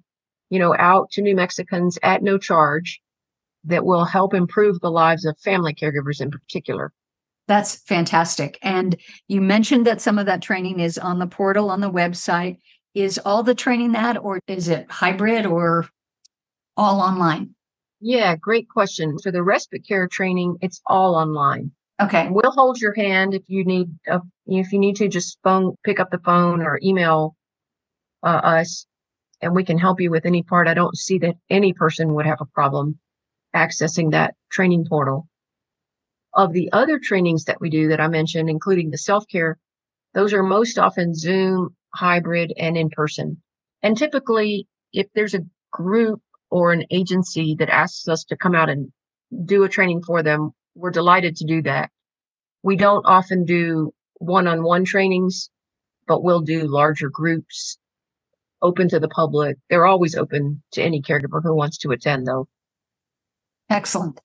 you 0.51 0.59
know, 0.59 0.75
out 0.77 1.09
to 1.09 1.21
New 1.21 1.35
Mexicans 1.35 1.97
at 2.03 2.21
no 2.21 2.37
charge 2.37 3.01
that 3.63 3.85
will 3.85 4.03
help 4.03 4.33
improve 4.33 4.79
the 4.79 4.91
lives 4.91 5.25
of 5.25 5.39
family 5.39 5.73
caregivers 5.73 6.21
in 6.21 6.29
particular. 6.29 6.91
That's 7.47 7.75
fantastic. 7.75 8.59
And 8.61 8.97
you 9.27 9.41
mentioned 9.41 9.87
that 9.87 10.01
some 10.01 10.19
of 10.19 10.25
that 10.25 10.41
training 10.41 10.81
is 10.81 10.97
on 10.97 11.19
the 11.19 11.27
portal 11.27 11.71
on 11.71 11.79
the 11.79 11.91
website. 11.91 12.57
Is 12.93 13.17
all 13.19 13.41
the 13.41 13.55
training 13.55 13.93
that, 13.93 14.17
or 14.21 14.41
is 14.47 14.67
it 14.67 14.91
hybrid 14.91 15.45
or 15.45 15.87
all 16.75 16.99
online? 16.99 17.55
Yeah, 18.01 18.35
great 18.35 18.67
question. 18.67 19.17
For 19.23 19.31
the 19.31 19.43
respite 19.43 19.87
care 19.87 20.09
training, 20.09 20.57
it's 20.61 20.81
all 20.85 21.15
online. 21.15 21.71
Okay. 22.01 22.27
We'll 22.29 22.51
hold 22.51 22.81
your 22.81 22.93
hand 22.93 23.33
if 23.33 23.43
you 23.47 23.63
need 23.63 23.87
a, 24.07 24.19
if 24.47 24.73
you 24.73 24.79
need 24.79 24.97
to 24.97 25.07
just 25.07 25.37
phone 25.43 25.77
pick 25.85 26.01
up 26.01 26.11
the 26.11 26.19
phone 26.19 26.61
or 26.61 26.79
email 26.83 27.37
uh, 28.23 28.41
us 28.43 28.85
and 29.41 29.55
we 29.55 29.63
can 29.63 29.77
help 29.77 29.99
you 29.99 30.11
with 30.11 30.25
any 30.25 30.43
part. 30.43 30.67
I 30.67 30.73
don't 30.73 30.97
see 30.97 31.17
that 31.19 31.35
any 31.49 31.73
person 31.73 32.13
would 32.13 32.25
have 32.25 32.41
a 32.41 32.45
problem 32.45 32.99
accessing 33.55 34.11
that 34.11 34.35
training 34.51 34.85
portal. 34.87 35.27
Of 36.33 36.53
the 36.53 36.71
other 36.71 36.99
trainings 36.99 37.43
that 37.45 37.59
we 37.59 37.69
do 37.69 37.89
that 37.89 37.99
I 37.99 38.07
mentioned, 38.07 38.49
including 38.49 38.89
the 38.89 38.97
self 38.97 39.25
care, 39.27 39.57
those 40.13 40.33
are 40.33 40.43
most 40.43 40.77
often 40.77 41.13
Zoom, 41.13 41.75
hybrid, 41.93 42.53
and 42.57 42.77
in 42.77 42.89
person. 42.89 43.41
And 43.83 43.97
typically, 43.97 44.67
if 44.93 45.07
there's 45.13 45.33
a 45.33 45.45
group 45.71 46.21
or 46.49 46.71
an 46.71 46.85
agency 46.91 47.55
that 47.59 47.69
asks 47.69 48.07
us 48.07 48.23
to 48.25 48.37
come 48.37 48.55
out 48.55 48.69
and 48.69 48.91
do 49.45 49.63
a 49.63 49.69
training 49.69 50.03
for 50.03 50.23
them, 50.23 50.51
we're 50.75 50.91
delighted 50.91 51.35
to 51.37 51.45
do 51.45 51.61
that. 51.63 51.89
We 52.63 52.77
don't 52.77 53.05
often 53.05 53.43
do 53.43 53.93
one 54.19 54.47
on 54.47 54.63
one 54.63 54.85
trainings, 54.85 55.49
but 56.07 56.23
we'll 56.23 56.41
do 56.41 56.67
larger 56.67 57.09
groups 57.09 57.77
open 58.61 58.89
to 58.89 58.99
the 58.99 59.07
public. 59.07 59.57
They're 59.69 59.85
always 59.85 60.15
open 60.15 60.61
to 60.73 60.81
any 60.81 61.01
caregiver 61.01 61.41
who 61.43 61.55
wants 61.55 61.77
to 61.79 61.91
attend, 61.91 62.27
though. 62.27 62.47
Excellent 63.69 64.19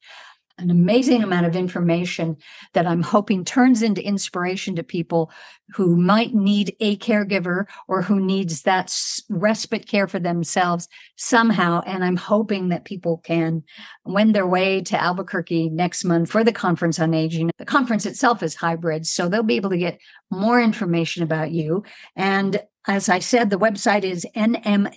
an 0.58 0.70
amazing 0.70 1.22
amount 1.22 1.44
of 1.44 1.54
information 1.54 2.36
that 2.72 2.86
I'm 2.86 3.02
hoping 3.02 3.44
turns 3.44 3.82
into 3.82 4.02
inspiration 4.02 4.74
to 4.76 4.82
people 4.82 5.30
who 5.74 5.96
might 5.96 6.34
need 6.34 6.74
a 6.80 6.96
caregiver 6.96 7.66
or 7.88 8.00
who 8.00 8.20
needs 8.20 8.62
that 8.62 8.94
respite 9.28 9.86
care 9.86 10.06
for 10.06 10.18
themselves 10.18 10.88
somehow. 11.16 11.82
And 11.84 12.02
I'm 12.02 12.16
hoping 12.16 12.70
that 12.70 12.86
people 12.86 13.18
can 13.18 13.64
wend 14.06 14.34
their 14.34 14.46
way 14.46 14.80
to 14.82 15.00
Albuquerque 15.00 15.68
next 15.68 16.04
month 16.04 16.30
for 16.30 16.42
the 16.42 16.52
conference 16.52 16.98
on 16.98 17.12
aging. 17.12 17.50
The 17.58 17.66
conference 17.66 18.06
itself 18.06 18.42
is 18.42 18.54
hybrid, 18.54 19.06
so 19.06 19.28
they'll 19.28 19.42
be 19.42 19.56
able 19.56 19.70
to 19.70 19.78
get 19.78 20.00
more 20.30 20.60
information 20.60 21.22
about 21.22 21.50
you. 21.50 21.84
And 22.14 22.60
as 22.88 23.08
I 23.08 23.18
said, 23.18 23.50
the 23.50 23.58
website 23.58 24.04
is 24.04 24.24
nmdcc.org, 24.36 24.94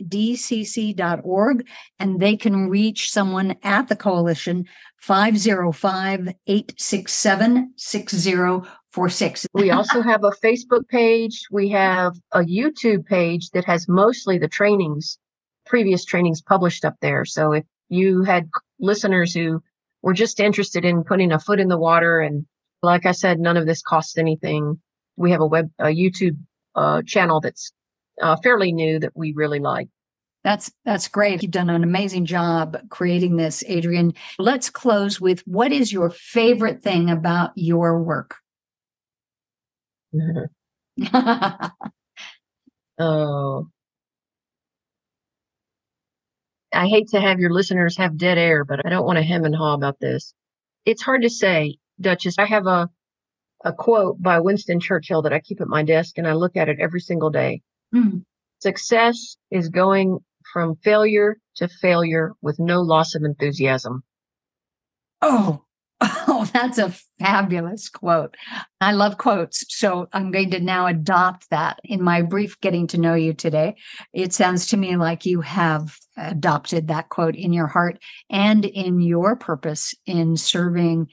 and 1.98 2.20
they 2.20 2.38
can 2.38 2.70
reach 2.70 3.12
someone 3.12 3.56
at 3.64 3.88
the 3.88 3.96
coalition 3.96 4.66
505 5.02 6.28
867 6.48 7.74
6046. 7.76 9.48
We 9.54 9.72
also 9.72 10.02
have 10.02 10.24
a 10.24 10.32
Facebook 10.44 10.88
page. 10.88 11.48
We 11.52 11.70
have 11.70 12.16
a 12.32 12.42
YouTube 12.42 13.06
page 13.06 13.50
that 13.52 13.66
has 13.66 13.88
mostly 13.88 14.38
the 14.38 14.48
trainings, 14.48 15.18
previous 15.66 16.06
trainings 16.06 16.42
published 16.42 16.86
up 16.86 16.98
there. 17.02 17.26
So 17.26 17.54
if 17.54 17.64
you 17.90 18.22
had 18.24 18.50
listeners 18.80 19.34
who 19.34 19.64
were 20.04 20.14
just 20.14 20.40
interested 20.40 20.86
in 20.86 21.04
putting 21.04 21.32
a 21.32 21.40
foot 21.40 21.60
in 21.60 21.70
the 21.70 21.78
water, 21.78 22.20
and 22.20 22.46
like 22.84 23.06
I 23.08 23.14
said, 23.14 23.40
none 23.40 23.58
of 23.58 23.66
this 23.66 23.82
costs 23.82 24.18
anything. 24.18 24.80
We 25.20 25.32
have 25.32 25.42
a 25.42 25.46
web, 25.46 25.70
a 25.80 25.86
YouTube 25.88 26.38
uh, 26.76 27.02
channel 27.06 27.42
that's 27.42 27.72
uh, 28.22 28.38
fairly 28.38 28.72
new 28.72 29.00
that 29.00 29.12
we 29.16 29.34
really 29.34 29.60
like. 29.60 29.90
That's 30.44 30.72
that's 30.86 31.10
great. 31.10 31.44
You've 31.44 31.52
done 31.52 31.70
an 31.70 31.84
amazing 31.84 32.26
job 32.26 32.78
creating 32.90 33.36
this, 33.36 33.64
Adrienne. 33.70 34.14
Let's 34.38 34.70
close 34.70 35.20
with 35.20 35.42
what 35.42 35.74
is 35.74 35.92
your 35.92 36.10
favorite 36.10 36.82
thing 36.82 37.10
about 37.10 37.52
your 37.56 38.02
work? 38.02 38.36
oh. 43.00 43.68
I 46.72 46.88
hate 46.88 47.10
to 47.10 47.20
have 47.20 47.40
your 47.40 47.52
listeners 47.52 47.98
have 47.98 48.18
dead 48.18 48.38
air, 48.38 48.64
but 48.64 48.86
I 48.86 48.90
don't 48.90 49.06
want 49.06 49.18
to 49.18 49.24
hem 49.24 49.44
and 49.44 49.56
haw 49.56 49.74
about 49.74 50.00
this. 50.00 50.34
It's 50.86 51.02
hard 51.02 51.24
to 51.24 51.30
say, 51.30 51.78
Duchess. 52.00 52.36
I 52.38 52.46
have 52.46 52.68
a 52.68 52.90
a 53.64 53.74
quote 53.74 54.22
by 54.22 54.40
Winston 54.40 54.80
Churchill 54.80 55.22
that 55.24 55.34
I 55.34 55.40
keep 55.40 55.62
at 55.62 55.68
my 55.68 55.84
desk 55.84 56.18
and 56.18 56.28
I 56.28 56.34
look 56.34 56.56
at 56.56 56.70
it 56.70 56.80
every 56.80 57.02
single 57.02 57.30
day. 57.30 57.62
Mm. 57.94 58.24
Success 58.60 59.38
is 59.52 59.70
going 59.70 60.20
from 60.54 60.76
failure 60.84 61.38
to 61.56 61.68
failure 61.68 62.34
with 62.42 62.60
no 62.60 62.82
loss 62.82 63.16
of 63.16 63.24
enthusiasm. 63.24 64.04
Oh, 65.22 65.64
oh, 66.02 66.50
that's 66.54 66.78
a 66.78 66.96
fabulous 67.20 67.90
quote. 67.90 68.36
I 68.80 68.94
love 68.94 69.18
quotes. 69.18 69.66
So 69.68 70.08
I'm 70.14 70.32
going 70.32 70.52
to 70.52 70.62
now 70.62 70.88
adopt 70.88 71.50
that 71.50 71.80
in 71.84 72.02
my 72.02 72.22
brief 72.22 72.60
getting 72.62 72.88
to 72.88 72.98
know 72.98 73.16
you 73.16 73.34
today. 73.34 73.76
It 74.14 74.34
sounds 74.34 74.68
to 74.68 74.78
me 74.78 74.96
like 74.96 75.26
you 75.26 75.42
have 75.42 75.98
adopted 76.16 76.88
that 76.88 77.10
quote 77.10 77.36
in 77.36 77.52
your 77.52 77.68
heart 77.68 78.00
and 78.30 78.64
in 78.64 79.02
your 79.02 79.36
purpose 79.36 79.94
in 80.06 80.38
serving 80.38 81.10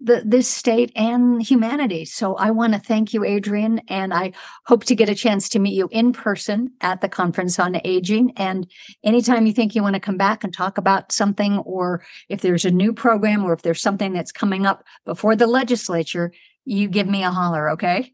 the, 0.00 0.22
this 0.24 0.48
state 0.48 0.92
and 0.96 1.42
humanity. 1.42 2.04
So 2.04 2.34
I 2.34 2.50
want 2.50 2.74
to 2.74 2.78
thank 2.78 3.14
you, 3.14 3.24
Adrienne, 3.24 3.80
and 3.88 4.12
I 4.12 4.32
hope 4.66 4.84
to 4.84 4.94
get 4.94 5.08
a 5.08 5.14
chance 5.14 5.48
to 5.50 5.58
meet 5.58 5.74
you 5.74 5.88
in 5.90 6.12
person 6.12 6.72
at 6.80 7.00
the 7.00 7.08
conference 7.08 7.58
on 7.58 7.80
aging. 7.84 8.32
And 8.36 8.70
anytime 9.02 9.46
you 9.46 9.52
think 9.52 9.74
you 9.74 9.82
want 9.82 9.94
to 9.94 10.00
come 10.00 10.16
back 10.16 10.44
and 10.44 10.52
talk 10.52 10.78
about 10.78 11.12
something, 11.12 11.58
or 11.58 12.04
if 12.28 12.40
there's 12.40 12.64
a 12.64 12.70
new 12.70 12.92
program, 12.92 13.44
or 13.44 13.52
if 13.52 13.62
there's 13.62 13.82
something 13.82 14.12
that's 14.12 14.32
coming 14.32 14.66
up 14.66 14.84
before 15.04 15.36
the 15.36 15.46
legislature, 15.46 16.32
you 16.64 16.88
give 16.88 17.06
me 17.06 17.22
a 17.22 17.30
holler, 17.30 17.70
okay? 17.70 18.12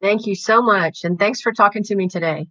Thank 0.00 0.26
you 0.26 0.34
so 0.34 0.60
much. 0.60 1.04
And 1.04 1.18
thanks 1.18 1.40
for 1.40 1.52
talking 1.52 1.82
to 1.84 1.94
me 1.94 2.08
today. 2.08 2.46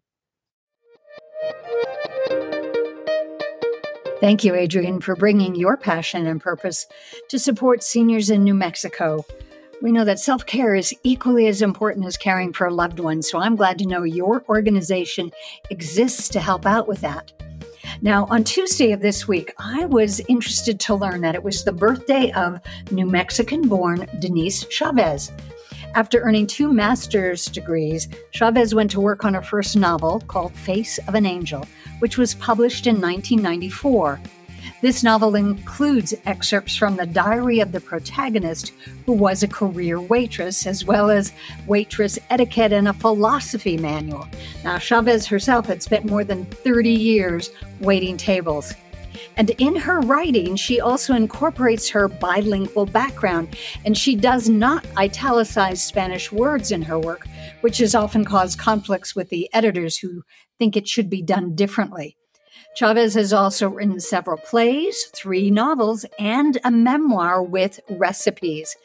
Thank 4.22 4.44
you, 4.44 4.54
Adrienne, 4.54 5.02
for 5.02 5.16
bringing 5.16 5.56
your 5.56 5.76
passion 5.76 6.28
and 6.28 6.40
purpose 6.40 6.86
to 7.30 7.40
support 7.40 7.82
seniors 7.82 8.30
in 8.30 8.44
New 8.44 8.54
Mexico. 8.54 9.26
We 9.82 9.92
know 9.92 10.06
that 10.06 10.20
self 10.20 10.46
care 10.46 10.76
is 10.76 10.94
equally 11.04 11.48
as 11.48 11.64
important 11.64 12.06
as 12.06 12.18
caring 12.18 12.54
for 12.54 12.68
a 12.68 12.74
loved 12.74 13.00
one, 13.00 13.24
so 13.24 13.40
I'm 13.40 13.56
glad 13.56 13.80
to 13.80 13.88
know 13.88 14.04
your 14.04 14.46
organization 14.48 15.32
exists 15.72 16.30
to 16.30 16.40
help 16.40 16.68
out 16.68 16.88
with 16.88 17.02
that. 17.02 17.32
Now, 18.04 18.28
on 18.30 18.44
Tuesday 18.44 18.92
of 18.92 19.02
this 19.02 19.28
week, 19.28 19.56
I 19.58 19.86
was 19.86 20.20
interested 20.30 20.80
to 20.82 20.94
learn 20.94 21.22
that 21.22 21.34
it 21.34 21.44
was 21.44 21.64
the 21.64 21.74
birthday 21.74 22.32
of 22.34 22.62
New 22.92 23.08
Mexican 23.08 23.68
born 23.68 24.08
Denise 24.20 24.68
Chavez. 24.68 25.32
After 25.94 26.22
earning 26.22 26.48
two 26.48 26.72
master's 26.72 27.46
degrees, 27.48 28.08
Chavez 28.32 28.74
went 28.74 28.92
to 28.92 29.02
work 29.02 29.26
on 29.26 29.34
her 29.34 29.42
first 29.42 29.76
novel 29.76 30.22
called 30.28 30.54
Face 30.54 31.00
of 31.00 31.16
an 31.16 31.26
Angel, 31.26 31.68
which 32.00 32.18
was 32.18 32.34
published 32.36 32.88
in 32.88 33.02
1994. 33.02 34.22
This 34.82 35.04
novel 35.04 35.36
includes 35.36 36.14
excerpts 36.26 36.78
from 36.78 36.96
the 36.96 37.06
diary 37.06 37.60
of 37.60 37.74
the 37.74 37.82
protagonist, 37.82 38.72
who 39.06 39.12
was 39.12 39.44
a 39.44 39.50
career 39.50 40.00
waitress, 40.00 40.66
as 40.66 40.86
well 40.86 41.10
as 41.10 41.34
waitress 41.68 42.18
etiquette 42.30 42.72
and 42.72 42.88
a 42.88 42.94
philosophy 42.94 43.78
manual. 43.78 44.28
Now, 44.64 44.78
Chavez 44.78 45.28
herself 45.28 45.66
had 45.66 45.84
spent 45.84 46.06
more 46.06 46.24
than 46.24 46.46
30 46.46 46.90
years 46.90 47.50
waiting 47.82 48.16
tables. 48.16 48.74
And 49.38 49.50
in 49.52 49.76
her 49.76 50.00
writing, 50.02 50.56
she 50.56 50.80
also 50.80 51.14
incorporates 51.14 51.90
her 51.90 52.08
bilingual 52.08 52.86
background, 52.86 53.56
and 53.86 53.98
she 53.98 54.16
does 54.16 54.50
not 54.50 54.86
italicize 54.98 55.84
Spanish 55.84 56.32
words 56.32 56.72
in 56.72 56.82
her 56.84 57.00
work, 57.00 57.28
which 57.62 57.78
has 57.80 57.96
often 57.96 58.26
caused 58.26 58.60
conflicts 58.60 59.16
with 59.16 59.30
the 59.30 59.50
editors 59.54 59.98
who 59.98 60.24
think 60.60 60.76
it 60.76 60.88
should 60.88 61.10
be 61.10 61.22
done 61.22 61.56
differently. 61.56 62.18
Chavez 62.74 63.16
has 63.16 63.34
also 63.34 63.70
written 63.70 64.00
several 64.00 64.38
plays, 64.38 65.08
three 65.14 65.52
novels, 65.52 66.06
and 66.18 66.58
a 66.64 66.72
memoir 66.72 67.44
with 67.44 67.82
recipes. 67.90 68.78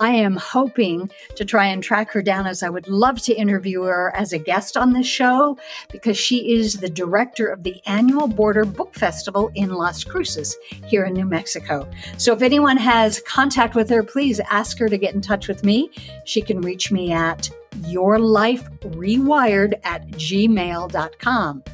I 0.00 0.10
am 0.10 0.36
hoping 0.36 1.10
to 1.34 1.44
try 1.44 1.66
and 1.66 1.82
track 1.82 2.12
her 2.12 2.22
down 2.22 2.46
as 2.46 2.62
I 2.62 2.68
would 2.68 2.86
love 2.86 3.20
to 3.22 3.34
interview 3.34 3.82
her 3.82 4.14
as 4.14 4.32
a 4.32 4.38
guest 4.38 4.76
on 4.76 4.92
this 4.92 5.08
show 5.08 5.58
because 5.90 6.16
she 6.16 6.54
is 6.54 6.74
the 6.74 6.88
director 6.88 7.48
of 7.48 7.64
the 7.64 7.80
annual 7.86 8.28
Border 8.28 8.64
Book 8.64 8.94
Festival 8.94 9.50
in 9.54 9.70
Las 9.70 10.04
Cruces 10.04 10.56
here 10.86 11.04
in 11.04 11.14
New 11.14 11.26
Mexico. 11.26 11.90
So 12.18 12.32
if 12.32 12.42
anyone 12.42 12.76
has 12.76 13.20
contact 13.26 13.74
with 13.74 13.90
her, 13.90 14.04
please 14.04 14.38
ask 14.50 14.78
her 14.78 14.88
to 14.88 14.96
get 14.96 15.14
in 15.14 15.20
touch 15.20 15.48
with 15.48 15.64
me. 15.64 15.90
She 16.24 16.42
can 16.42 16.60
reach 16.60 16.92
me 16.92 17.10
at 17.10 17.50
yourliferewired 17.80 19.80
at 19.84 20.06
gmail.com. 20.08 21.64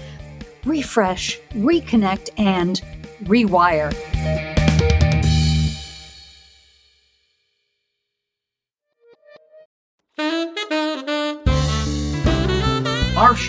refresh, 0.64 1.40
reconnect, 1.54 2.30
and 2.36 2.82
rewire. 3.24 3.90